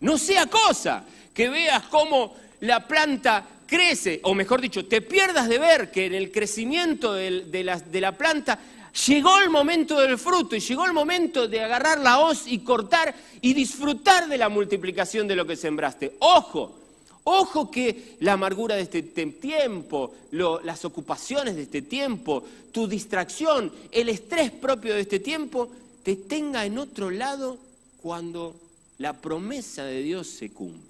No 0.00 0.16
sea 0.16 0.46
cosa 0.46 1.04
que 1.34 1.48
veas 1.48 1.84
cómo 1.84 2.34
la 2.60 2.86
planta 2.86 3.46
crece, 3.70 4.18
o 4.24 4.34
mejor 4.34 4.60
dicho, 4.60 4.84
te 4.84 5.00
pierdas 5.00 5.48
de 5.48 5.58
ver 5.58 5.92
que 5.92 6.06
en 6.06 6.14
el 6.14 6.32
crecimiento 6.32 7.14
de, 7.14 7.62
la, 7.62 8.18
planta 8.18 8.58
Llegó 9.06 9.38
el 9.38 9.50
momento 9.50 10.00
del 10.00 10.18
fruto 10.18 10.56
y 10.56 10.60
llegó 10.60 10.84
el 10.84 10.92
momento 10.92 11.46
de 11.46 11.60
agarrar 11.60 12.00
la 12.00 12.18
hoz 12.18 12.42
y 12.48 12.58
cortar 12.58 13.14
y 13.40 13.54
disfrutar 13.54 14.28
de 14.28 14.36
la 14.36 14.48
multiplicación 14.48 15.28
de 15.28 15.36
lo 15.36 15.46
que 15.46 15.54
sembraste. 15.54 16.16
Ojo, 16.18 16.76
ojo 17.22 17.70
que 17.70 18.16
la 18.18 18.32
amargura 18.32 18.74
de 18.74 18.82
este 18.82 19.02
tiempo, 19.02 20.12
las 20.32 20.84
ocupaciones 20.84 21.54
de 21.54 21.62
este 21.62 21.82
tiempo, 21.82 22.42
tu 22.72 22.88
distracción, 22.88 23.72
el 23.92 24.08
estrés 24.08 24.50
propio 24.50 24.94
de 24.94 25.02
este 25.02 25.20
tiempo, 25.20 25.70
te 26.02 26.16
tenga 26.16 26.66
en 26.66 26.76
otro 26.76 27.10
lado 27.10 27.58
cuando 28.02 28.56
la 28.98 29.12
promesa 29.12 29.84
de 29.84 30.02
Dios 30.02 30.26
se 30.26 30.50
cumpla. 30.50 30.89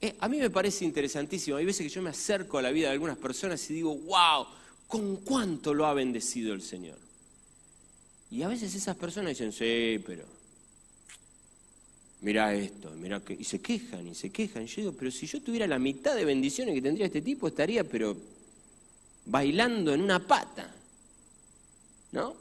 Eh, 0.00 0.14
a 0.20 0.28
mí 0.28 0.38
me 0.38 0.50
parece 0.50 0.84
interesantísimo, 0.84 1.56
hay 1.56 1.64
veces 1.64 1.86
que 1.86 1.92
yo 1.92 2.02
me 2.02 2.10
acerco 2.10 2.58
a 2.58 2.62
la 2.62 2.70
vida 2.70 2.88
de 2.88 2.92
algunas 2.92 3.18
personas 3.18 3.68
y 3.68 3.74
digo, 3.74 3.96
wow, 3.96 4.46
con 4.86 5.16
cuánto 5.16 5.74
lo 5.74 5.86
ha 5.86 5.94
bendecido 5.94 6.54
el 6.54 6.62
Señor. 6.62 6.98
Y 8.30 8.42
a 8.42 8.48
veces 8.48 8.74
esas 8.74 8.96
personas 8.96 9.30
dicen, 9.30 9.52
sí, 9.52 10.02
pero 10.06 10.24
mira 12.20 12.54
esto, 12.54 12.90
mira 12.92 13.20
que... 13.20 13.34
Y 13.34 13.44
se 13.44 13.60
quejan 13.60 14.06
y 14.06 14.14
se 14.14 14.30
quejan. 14.30 14.66
Yo 14.66 14.76
digo, 14.76 14.92
pero 14.92 15.10
si 15.10 15.26
yo 15.26 15.40
tuviera 15.42 15.66
la 15.66 15.78
mitad 15.78 16.14
de 16.14 16.24
bendiciones 16.24 16.74
que 16.74 16.82
tendría 16.82 17.06
este 17.06 17.22
tipo, 17.22 17.48
estaría, 17.48 17.84
pero 17.84 18.16
bailando 19.26 19.94
en 19.94 20.02
una 20.02 20.24
pata. 20.24 20.74
¿No? 22.12 22.36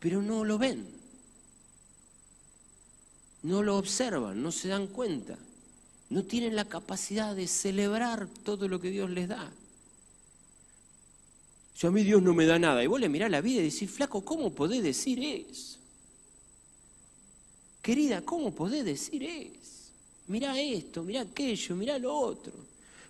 Pero 0.00 0.22
no 0.22 0.44
lo 0.44 0.58
ven. 0.58 0.86
No 3.42 3.62
lo 3.62 3.76
observan, 3.76 4.42
no 4.42 4.52
se 4.52 4.68
dan 4.68 4.86
cuenta. 4.86 5.36
No 6.12 6.22
tienen 6.24 6.54
la 6.54 6.66
capacidad 6.66 7.34
de 7.34 7.48
celebrar 7.48 8.28
todo 8.44 8.68
lo 8.68 8.78
que 8.78 8.90
Dios 8.90 9.08
les 9.08 9.28
da. 9.28 9.50
Si 11.74 11.86
a 11.86 11.90
mí 11.90 12.02
Dios 12.02 12.22
no 12.22 12.34
me 12.34 12.44
da 12.44 12.58
nada, 12.58 12.84
y 12.84 12.86
vos 12.86 13.00
le 13.00 13.08
mirás 13.08 13.30
la 13.30 13.40
vida 13.40 13.62
y 13.62 13.70
decís, 13.70 13.90
flaco, 13.90 14.22
¿cómo 14.22 14.52
podés 14.52 14.82
decir 14.82 15.18
eso? 15.24 15.78
Querida, 17.80 18.20
¿cómo 18.20 18.54
podés 18.54 18.84
decir 18.84 19.22
eso? 19.22 19.88
Mirá 20.26 20.60
esto, 20.60 21.02
mirá 21.02 21.22
aquello, 21.22 21.76
mirá 21.76 21.98
lo 21.98 22.14
otro. 22.14 22.52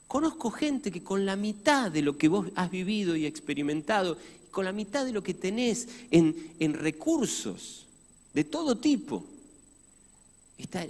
Conozco 0.07 0.53
gente 0.53 0.93
que 0.93 1.03
con 1.03 1.27
la 1.27 1.35
mitad 1.35 1.91
de 1.91 2.03
lo 2.03 2.17
que 2.17 2.29
vos 2.29 2.51
has 2.55 2.71
vivido 2.71 3.17
y 3.17 3.27
experimentado, 3.27 4.17
con 4.53 4.65
la 4.65 4.73
mitad 4.73 5.05
de 5.05 5.11
lo 5.11 5.25
que 5.25 5.35
tenés 5.35 5.89
en, 6.13 6.53
en 6.61 6.75
recursos 6.75 7.85
de 8.33 8.45
todo 8.45 8.79
tipo, 8.79 9.25
está, 10.57 10.87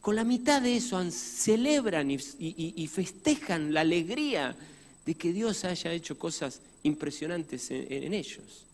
con 0.00 0.16
la 0.16 0.24
mitad 0.24 0.62
de 0.62 0.76
eso 0.76 1.02
celebran 1.10 2.10
y 2.10 2.88
festejan 2.88 3.74
la 3.74 3.80
alegría 3.80 4.56
de 5.04 5.14
que 5.14 5.32
Dios 5.32 5.64
haya 5.64 5.92
hecho 5.92 6.18
cosas 6.18 6.60
impresionantes 6.82 7.70
en, 7.70 8.12
ellos. 8.12 8.64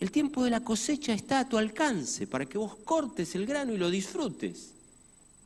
El 0.00 0.10
tiempo 0.10 0.44
de 0.44 0.50
la 0.50 0.64
cosecha 0.64 1.12
está 1.12 1.40
a 1.40 1.48
tu 1.48 1.56
alcance 1.56 2.26
para 2.26 2.46
que 2.46 2.58
vos 2.58 2.76
cortes 2.84 3.34
el 3.34 3.46
grano 3.46 3.72
y 3.72 3.78
lo 3.78 3.90
disfrutes. 3.90 4.70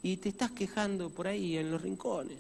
Y 0.03 0.17
te 0.17 0.31
estás 0.31 0.51
quejando 0.51 1.11
por 1.11 1.29
ahí 1.29 1.57
en 1.57 1.71
los 1.71 1.81
rincones, 1.81 2.39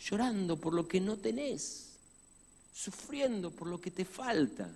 llorando 0.00 0.56
por 0.56 0.74
lo 0.74 0.88
que 0.88 1.00
no 1.00 1.16
tenés, 1.16 1.88
sufriendo 2.74 3.50
por 3.50 3.68
lo 3.68 3.80
que 3.80 3.90
te 3.90 4.04
falta. 4.04 4.70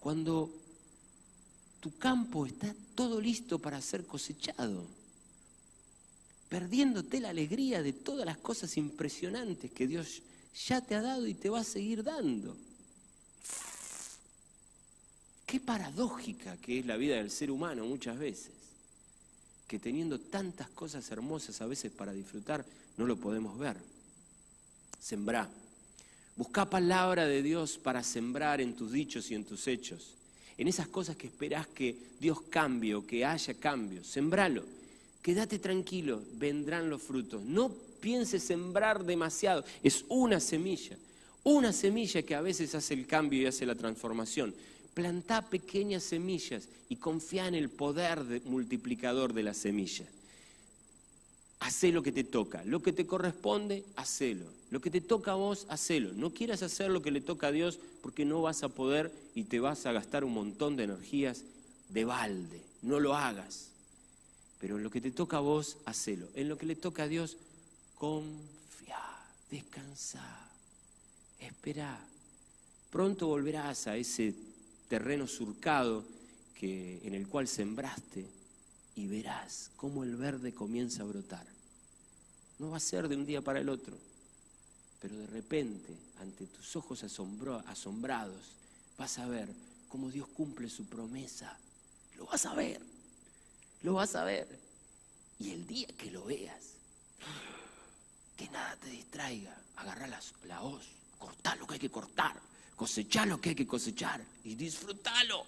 Cuando 0.00 0.50
tu 1.80 1.96
campo 1.96 2.46
está 2.46 2.74
todo 2.94 3.20
listo 3.20 3.58
para 3.58 3.80
ser 3.80 4.06
cosechado 4.06 4.86
perdiéndote 6.50 7.20
la 7.20 7.30
alegría 7.30 7.80
de 7.80 7.92
todas 7.92 8.26
las 8.26 8.36
cosas 8.36 8.76
impresionantes 8.76 9.70
que 9.70 9.86
Dios 9.86 10.20
ya 10.66 10.80
te 10.80 10.96
ha 10.96 11.00
dado 11.00 11.26
y 11.28 11.32
te 11.32 11.48
va 11.48 11.60
a 11.60 11.64
seguir 11.64 12.02
dando. 12.02 12.56
Qué 15.46 15.60
paradójica 15.60 16.56
que 16.56 16.80
es 16.80 16.86
la 16.86 16.96
vida 16.96 17.16
del 17.16 17.30
ser 17.30 17.52
humano 17.52 17.86
muchas 17.86 18.18
veces, 18.18 18.50
que 19.68 19.78
teniendo 19.78 20.18
tantas 20.18 20.68
cosas 20.70 21.08
hermosas 21.12 21.60
a 21.60 21.66
veces 21.66 21.92
para 21.92 22.12
disfrutar, 22.12 22.66
no 22.96 23.06
lo 23.06 23.16
podemos 23.16 23.56
ver. 23.56 23.76
Sembrá. 25.00 25.48
Busca 26.36 26.68
palabra 26.68 27.26
de 27.26 27.42
Dios 27.42 27.78
para 27.78 28.02
sembrar 28.02 28.60
en 28.60 28.74
tus 28.74 28.90
dichos 28.90 29.30
y 29.30 29.36
en 29.36 29.44
tus 29.44 29.68
hechos. 29.68 30.14
En 30.60 30.68
esas 30.68 30.86
cosas 30.86 31.16
que 31.16 31.26
esperás 31.26 31.66
que 31.66 31.96
Dios 32.20 32.38
cambie 32.50 32.94
o 32.94 33.04
que 33.04 33.24
haya 33.24 33.54
cambio. 33.54 34.04
Sembralo 34.04 34.62
quédate 35.22 35.58
tranquilo, 35.58 36.22
vendrán 36.38 36.90
los 36.90 37.02
frutos. 37.02 37.42
No 37.42 37.70
pienses 38.00 38.42
sembrar 38.42 39.04
demasiado, 39.04 39.64
es 39.82 40.04
una 40.08 40.40
semilla, 40.40 40.96
una 41.44 41.72
semilla 41.72 42.22
que 42.22 42.34
a 42.34 42.40
veces 42.40 42.74
hace 42.74 42.94
el 42.94 43.06
cambio 43.06 43.42
y 43.42 43.46
hace 43.46 43.66
la 43.66 43.74
transformación. 43.74 44.54
Plantá 44.94 45.42
pequeñas 45.42 46.02
semillas 46.02 46.68
y 46.88 46.96
confía 46.96 47.46
en 47.46 47.54
el 47.54 47.68
poder 47.68 48.42
multiplicador 48.44 49.32
de 49.32 49.42
la 49.42 49.54
semilla. 49.54 50.04
Hacé 51.60 51.92
lo 51.92 52.02
que 52.02 52.10
te 52.10 52.24
toca. 52.24 52.64
Lo 52.64 52.80
que 52.80 52.92
te 52.92 53.06
corresponde, 53.06 53.84
hacelo. 53.96 54.46
Lo 54.70 54.80
que 54.80 54.90
te 54.90 55.02
toca 55.02 55.32
a 55.32 55.34
vos, 55.34 55.66
hacelo. 55.68 56.12
No 56.14 56.32
quieras 56.32 56.62
hacer 56.62 56.90
lo 56.90 57.02
que 57.02 57.10
le 57.10 57.20
toca 57.20 57.48
a 57.48 57.52
Dios 57.52 57.78
porque 58.02 58.24
no 58.24 58.40
vas 58.40 58.62
a 58.62 58.70
poder 58.70 59.12
y 59.34 59.44
te 59.44 59.60
vas 59.60 59.84
a 59.84 59.92
gastar 59.92 60.24
un 60.24 60.32
montón 60.32 60.76
de 60.76 60.84
energías 60.84 61.44
de 61.90 62.04
balde. 62.06 62.62
No 62.80 62.98
lo 62.98 63.14
hagas. 63.14 63.68
Pero 64.58 64.78
en 64.78 64.82
lo 64.82 64.90
que 64.90 65.02
te 65.02 65.10
toca 65.10 65.36
a 65.36 65.40
vos, 65.40 65.76
hacelo. 65.84 66.28
En 66.34 66.48
lo 66.48 66.56
que 66.56 66.66
le 66.66 66.76
toca 66.76 67.02
a 67.02 67.08
Dios, 67.08 67.36
confía, 67.94 69.02
descansa, 69.50 70.22
espera. 71.38 71.98
Pronto 72.90 73.26
volverás 73.26 73.86
a 73.86 73.98
ese 73.98 74.34
terreno 74.88 75.26
surcado 75.26 76.04
que, 76.58 77.00
en 77.04 77.14
el 77.14 77.28
cual 77.28 77.48
sembraste 77.48 78.39
y 79.00 79.06
verás 79.06 79.70
cómo 79.76 80.04
el 80.04 80.14
verde 80.14 80.52
comienza 80.52 81.02
a 81.02 81.06
brotar. 81.06 81.46
No 82.58 82.70
va 82.70 82.76
a 82.76 82.80
ser 82.80 83.08
de 83.08 83.16
un 83.16 83.24
día 83.24 83.40
para 83.40 83.58
el 83.58 83.70
otro, 83.70 83.96
pero 85.00 85.16
de 85.16 85.26
repente, 85.26 85.96
ante 86.20 86.46
tus 86.46 86.76
ojos 86.76 87.02
asombrados, 87.02 88.42
vas 88.98 89.18
a 89.18 89.26
ver 89.26 89.48
cómo 89.88 90.10
Dios 90.10 90.28
cumple 90.28 90.68
su 90.68 90.84
promesa. 90.84 91.56
Lo 92.18 92.26
vas 92.26 92.44
a 92.44 92.54
ver, 92.54 92.82
lo 93.82 93.94
vas 93.94 94.14
a 94.14 94.24
ver. 94.24 94.46
Y 95.38 95.52
el 95.52 95.66
día 95.66 95.88
que 95.96 96.10
lo 96.10 96.26
veas, 96.26 96.74
que 98.36 98.50
nada 98.50 98.76
te 98.76 98.90
distraiga, 98.90 99.56
agarra 99.76 100.08
la, 100.44 100.62
hoz, 100.62 100.84
cortá 101.18 101.56
lo 101.56 101.66
que 101.66 101.74
hay 101.74 101.80
que 101.80 101.90
cortar, 101.90 102.38
cosechá 102.76 103.24
lo 103.24 103.40
que 103.40 103.50
hay 103.50 103.54
que 103.54 103.66
cosechar 103.66 104.22
y 104.44 104.56
disfrútalo. 104.56 105.46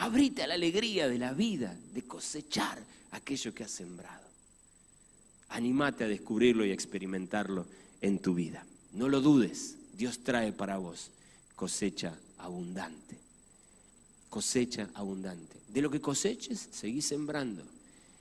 Abrite 0.00 0.42
a 0.42 0.46
la 0.46 0.54
alegría 0.54 1.10
de 1.10 1.18
la 1.18 1.34
vida, 1.34 1.76
de 1.92 2.02
cosechar 2.04 2.82
aquello 3.10 3.52
que 3.52 3.64
has 3.64 3.70
sembrado. 3.70 4.26
Animate 5.50 6.04
a 6.04 6.08
descubrirlo 6.08 6.64
y 6.64 6.70
a 6.70 6.74
experimentarlo 6.74 7.66
en 8.00 8.18
tu 8.18 8.32
vida. 8.32 8.64
No 8.94 9.10
lo 9.10 9.20
dudes, 9.20 9.76
Dios 9.92 10.20
trae 10.20 10.52
para 10.54 10.78
vos 10.78 11.10
cosecha 11.54 12.18
abundante. 12.38 13.18
Cosecha 14.30 14.88
abundante. 14.94 15.58
De 15.68 15.82
lo 15.82 15.90
que 15.90 16.00
coseches, 16.00 16.70
seguí 16.72 17.02
sembrando. 17.02 17.62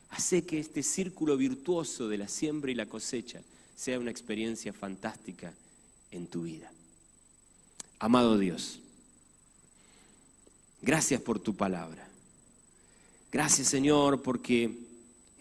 Hace 0.09 0.43
que 0.43 0.59
este 0.59 0.83
círculo 0.83 1.37
virtuoso 1.37 2.09
de 2.09 2.17
la 2.17 2.27
siembra 2.27 2.71
y 2.71 2.75
la 2.75 2.87
cosecha 2.87 3.39
sea 3.77 3.99
una 3.99 4.11
experiencia 4.11 4.73
fantástica 4.73 5.53
en 6.11 6.27
tu 6.27 6.41
vida. 6.41 6.69
Amado 7.99 8.37
Dios, 8.37 8.81
Gracias 10.81 11.21
por 11.21 11.39
tu 11.39 11.55
palabra. 11.55 12.07
Gracias 13.31 13.67
Señor 13.67 14.21
porque 14.21 14.71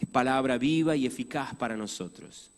es 0.01 0.09
palabra 0.09 0.59
viva 0.59 0.97
y 0.97 1.07
eficaz 1.07 1.55
para 1.55 1.77
nosotros. 1.77 2.51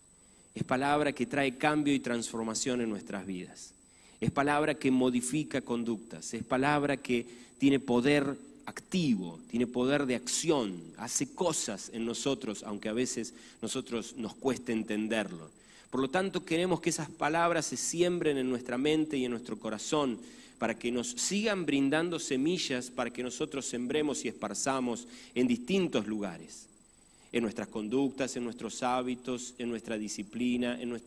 Es 0.55 0.65
palabra 0.65 1.13
que 1.13 1.27
trae 1.27 1.57
cambio 1.57 1.95
y 1.95 2.01
transformación 2.01 2.81
en 2.81 2.91
nuestras 2.91 3.27
vidas. 3.27 3.73
Es 4.21 4.31
palabra 4.31 4.75
que 4.75 4.91
modifica 4.91 5.61
conductas. 5.61 6.35
Es 6.35 6.45
palabra 6.45 6.97
que 6.97 7.27
tiene 7.59 7.79
poder 7.79 8.37
activo, 8.67 9.39
tiene 9.51 9.67
poder 9.67 10.07
de 10.07 10.15
acción, 10.15 10.81
hace 10.97 11.35
cosas 11.35 11.91
en 11.93 12.05
nosotros, 12.05 12.63
aunque 12.65 12.89
a 12.89 12.93
veces 12.93 13.35
nosotros 13.63 14.15
nos 14.17 14.35
cueste 14.35 14.73
entenderlo. 14.73 15.49
Por 15.91 16.01
lo 16.01 16.09
tanto, 16.09 16.45
queremos 16.45 16.81
que 16.81 16.91
esas 16.91 17.11
palabras 17.11 17.67
se 17.67 17.77
siembren 17.77 18.39
en 18.39 18.49
nuestra 18.49 18.79
mente 18.79 19.17
y 19.17 19.25
en 19.25 19.33
nuestro 19.33 19.59
corazón 19.59 20.19
para 20.61 20.79
que 20.79 20.93
nos 20.93 21.13
sigan 21.13 21.65
brindando 21.65 22.19
semillas 22.19 22.91
para 22.91 23.09
que 23.09 23.23
nosotros 23.23 23.65
sembremos 23.65 24.27
y 24.27 24.29
esparzamos 24.29 25.09
en 25.35 25.49
distintos 25.49 26.07
lugares, 26.07 26.67
en 27.33 27.45
nuestras 27.45 27.69
conductas, 27.69 28.37
en 28.37 28.45
nuestros 28.45 28.83
hábitos, 28.83 29.55
en 29.57 29.71
nuestra 29.71 29.97
disciplina, 29.97 30.79
en, 30.79 31.01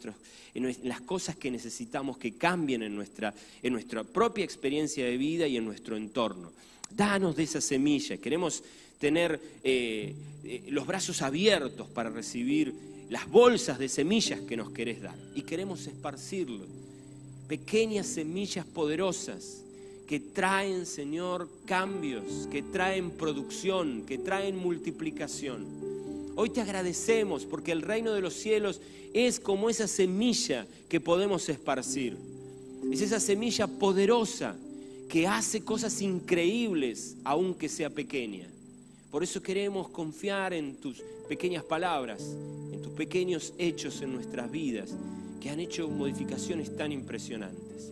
en 0.56 0.90
las 0.90 1.02
cosas 1.02 1.36
que 1.36 1.52
necesitamos 1.52 2.18
que 2.18 2.34
cambien 2.34 2.82
en 2.82 2.96
nuestra, 2.96 3.32
en 3.62 3.74
nuestra 3.74 4.04
propia 4.04 4.44
experiencia 4.44 5.06
de 5.06 5.18
vida 5.18 5.46
y 5.46 5.58
en 5.58 5.66
nuestro 5.66 5.98
entorno. 5.98 6.52
Danos 6.90 7.36
de 7.36 7.44
esa 7.44 7.62
semilla, 7.62 8.18
queremos 8.18 8.64
tener 8.98 9.40
eh, 9.64 10.16
eh, 10.46 10.64
los 10.70 10.88
brazos 10.88 11.22
abiertos 11.22 11.88
para 11.90 12.10
recibir 12.10 12.74
las 13.12 13.30
bolsas 13.30 13.78
de 13.78 13.88
semillas 13.88 14.42
que 14.42 14.58
nos 14.58 14.72
querés 14.72 15.04
dar. 15.04 15.16
Y 15.36 15.44
queremos 15.44 15.86
esparcirlo 15.86 16.66
pequeñas 17.54 18.08
semillas 18.08 18.66
poderosas 18.66 19.62
que 20.08 20.20
traen, 20.20 20.88
Señor, 20.88 21.48
cambios, 21.68 22.48
que 22.52 22.64
traen 22.64 23.12
producción, 23.12 24.08
que 24.08 24.18
traen 24.18 24.58
multiplicación. 24.58 25.64
Hoy 26.36 26.50
te 26.50 26.62
agradecemos 26.62 27.46
porque 27.46 27.72
el 27.72 27.84
reino 27.84 28.12
de 28.12 28.22
los 28.22 28.34
cielos 28.34 28.82
es 29.14 29.40
como 29.40 29.70
esa 29.70 29.88
semilla 29.88 30.66
que 30.90 31.00
podemos 31.00 31.48
esparcir. 31.48 32.18
Es 32.92 33.02
esa 33.02 33.20
semilla 33.20 33.68
poderosa 33.68 34.56
que 35.08 35.28
hace 35.28 35.64
cosas 35.64 36.02
increíbles 36.02 37.18
aunque 37.24 37.70
sea 37.70 37.92
pequeña. 37.92 38.48
Por 39.12 39.22
eso 39.22 39.44
queremos 39.44 39.90
confiar 39.90 40.54
en 40.54 40.76
tus 40.78 41.04
pequeñas 41.30 41.64
palabras, 41.64 42.24
en 42.72 42.82
tus 42.82 42.94
pequeños 42.94 43.54
hechos 43.60 44.02
en 44.02 44.16
nuestras 44.16 44.50
vidas 44.50 44.90
que 45.44 45.50
han 45.50 45.60
hecho 45.60 45.90
modificaciones 45.90 46.74
tan 46.78 46.94
impresionantes. 46.94 47.92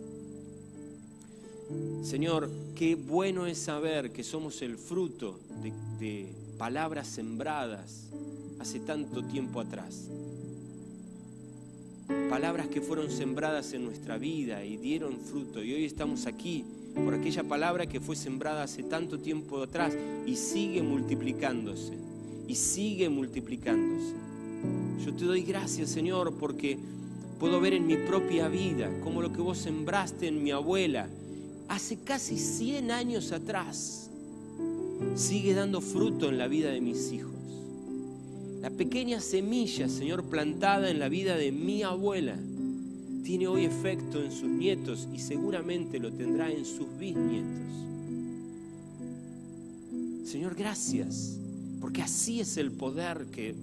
Señor, 2.02 2.50
qué 2.76 2.96
bueno 2.96 3.46
es 3.46 3.58
saber 3.58 4.14
que 4.14 4.24
somos 4.24 4.62
el 4.62 4.78
fruto 4.78 5.38
de, 6.00 6.30
palabras 6.58 7.08
sembradas 7.08 8.08
hace 8.60 8.80
tanto 8.80 9.26
tiempo 9.26 9.60
atrás. 9.60 10.08
Palabras 12.30 12.68
que 12.68 12.80
fueron 12.80 13.12
sembradas 13.12 13.74
en 13.74 13.84
nuestra 13.84 14.18
vida 14.18 14.64
y 14.64 14.78
dieron 14.78 15.20
fruto. 15.20 15.62
Y 15.62 15.74
hoy 15.74 15.84
estamos 15.84 16.28
aquí 16.28 16.64
por 17.04 17.14
aquella 17.14 17.44
palabra 17.44 17.86
que 17.86 18.00
fue 18.00 18.16
sembrada 18.16 18.64
hace 18.64 18.84
tanto 18.84 19.20
tiempo 19.20 19.62
atrás 19.62 19.94
y 20.26 20.38
sigue 20.38 20.82
multiplicándose. 20.84 21.98
Y 22.48 22.56
sigue 22.56 23.10
multiplicándose. 23.10 24.14
Yo 25.04 25.14
te 25.14 25.26
doy 25.26 25.42
gracias, 25.42 25.90
Señor, 25.90 26.38
porque 26.38 26.78
Puedo 27.42 27.60
ver 27.60 27.74
en 27.74 27.88
mi 27.88 27.98
propia 27.98 28.48
vida 28.50 28.88
como 29.02 29.20
lo 29.20 29.34
que 29.34 29.42
vos 29.42 29.58
sembraste 29.58 30.28
en 30.28 30.44
mi 30.44 30.52
abuela 30.52 31.10
hace 31.70 31.98
casi 31.98 32.38
100 32.38 32.92
años 32.92 33.32
atrás 33.32 34.12
sigue 35.16 35.56
dando 35.56 35.82
fruto 35.82 36.30
en 36.30 36.38
la 36.38 36.48
vida 36.48 36.70
de 36.70 36.82
mis 36.82 37.12
hijos. 37.12 37.34
La 38.62 38.70
pequeña 38.70 39.20
semilla, 39.20 39.90
Señor, 39.90 40.26
plantada 40.26 40.92
en 40.92 41.00
la 41.00 41.10
vida 41.10 41.36
de 41.36 41.52
mi 41.52 41.82
abuela, 41.82 42.38
tiene 43.24 43.48
hoy 43.48 43.66
efecto 43.66 44.24
en 44.24 44.32
sus 44.32 44.48
nietos 44.48 45.08
y 45.12 45.18
seguramente 45.18 45.98
lo 45.98 46.12
tendrá 46.12 46.52
en 46.52 46.64
sus 46.64 46.96
bisnietos. 47.00 47.74
Señor, 50.26 50.54
gracias, 50.54 51.40
porque 51.80 52.04
así 52.04 52.40
es 52.40 52.58
el 52.58 52.72
poder 52.72 53.26
que 53.32 53.56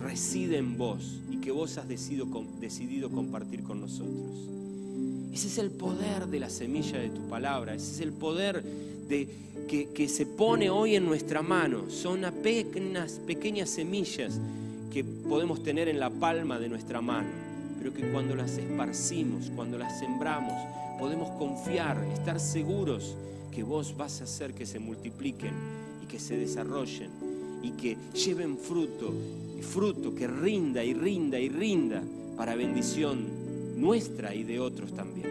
reside 0.00 0.56
en 0.56 0.78
vos 0.78 1.20
que 1.46 1.52
vos 1.52 1.78
has 1.78 1.86
decidido, 1.86 2.28
compartir 3.08 3.62
con 3.62 3.80
nosotros. 3.80 4.48
Ese 5.32 5.46
es 5.46 5.58
el 5.58 5.70
poder 5.70 6.26
de 6.26 6.40
la 6.40 6.50
semilla 6.50 6.98
de 6.98 7.08
tu 7.08 7.20
palabra, 7.28 7.72
ese 7.72 7.92
es 7.92 8.00
el 8.00 8.10
poder 8.12 8.64
de, 8.64 9.28
que, 9.68 9.90
que 9.90 10.08
se 10.08 10.26
pone 10.26 10.70
hoy 10.70 10.96
en 10.96 11.04
nuestra 11.04 11.42
mano. 11.42 11.88
Son 11.88 12.24
apenas 12.24 13.20
pequeñas 13.28 13.70
semillas 13.70 14.40
que 14.92 15.04
podemos 15.04 15.62
tener 15.62 15.86
en 15.86 16.00
la 16.00 16.10
palma 16.10 16.58
de 16.58 16.68
nuestra 16.68 17.00
mano, 17.00 17.28
pero 17.78 17.94
que 17.94 18.10
cuando 18.10 18.34
las 18.34 18.58
esparcimos, 18.58 19.52
cuando 19.54 19.78
las 19.78 20.00
sembramos, 20.00 20.52
podemos 20.98 21.30
confiar, 21.38 21.96
estar 22.12 22.40
seguros 22.40 23.14
que 23.54 23.62
vos 23.62 23.96
vas 23.96 24.20
a 24.20 24.24
hacer 24.24 24.52
que 24.52 24.66
se 24.66 24.80
multipliquen 24.80 25.52
y 26.02 26.06
que 26.06 26.18
se 26.18 26.36
desarrollen 26.36 27.25
y 27.66 27.70
que 27.72 27.96
lleven 28.14 28.56
fruto 28.56 29.12
fruto 29.66 30.14
que 30.14 30.26
rinda 30.26 30.82
y 30.82 30.94
rinda 30.94 31.38
y 31.38 31.48
rinda 31.48 32.02
para 32.36 32.54
bendición 32.54 33.26
nuestra 33.76 34.34
y 34.34 34.44
de 34.44 34.58
otros 34.60 34.94
también. 34.94 35.26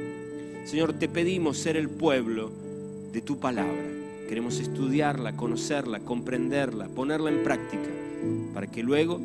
Señor, 0.65 0.93
te 0.93 1.07
pedimos 1.07 1.57
ser 1.57 1.77
el 1.77 1.89
pueblo 1.89 2.51
de 3.11 3.21
tu 3.21 3.39
palabra. 3.39 3.83
Queremos 4.27 4.59
estudiarla, 4.59 5.35
conocerla, 5.35 5.99
comprenderla, 5.99 6.87
ponerla 6.89 7.31
en 7.31 7.43
práctica, 7.43 7.89
para 8.53 8.67
que 8.67 8.83
luego 8.83 9.19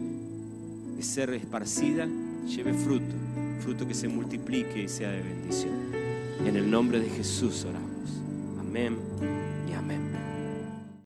de 0.97 1.03
ser 1.03 1.31
esparcida 1.31 2.07
lleve 2.47 2.75
fruto, 2.75 3.15
fruto 3.61 3.89
que 3.89 3.95
se 3.95 4.09
multiplique 4.09 4.83
y 4.83 4.89
sea 4.89 5.11
de 5.11 5.23
bendición. 5.23 5.75
En 6.47 6.57
el 6.57 6.71
nombre 6.71 7.01
de 7.01 7.09
Jesús 7.09 7.65
oramos. 7.65 8.11
Amén 8.61 8.97
y 9.69 9.73
amén. 9.73 10.00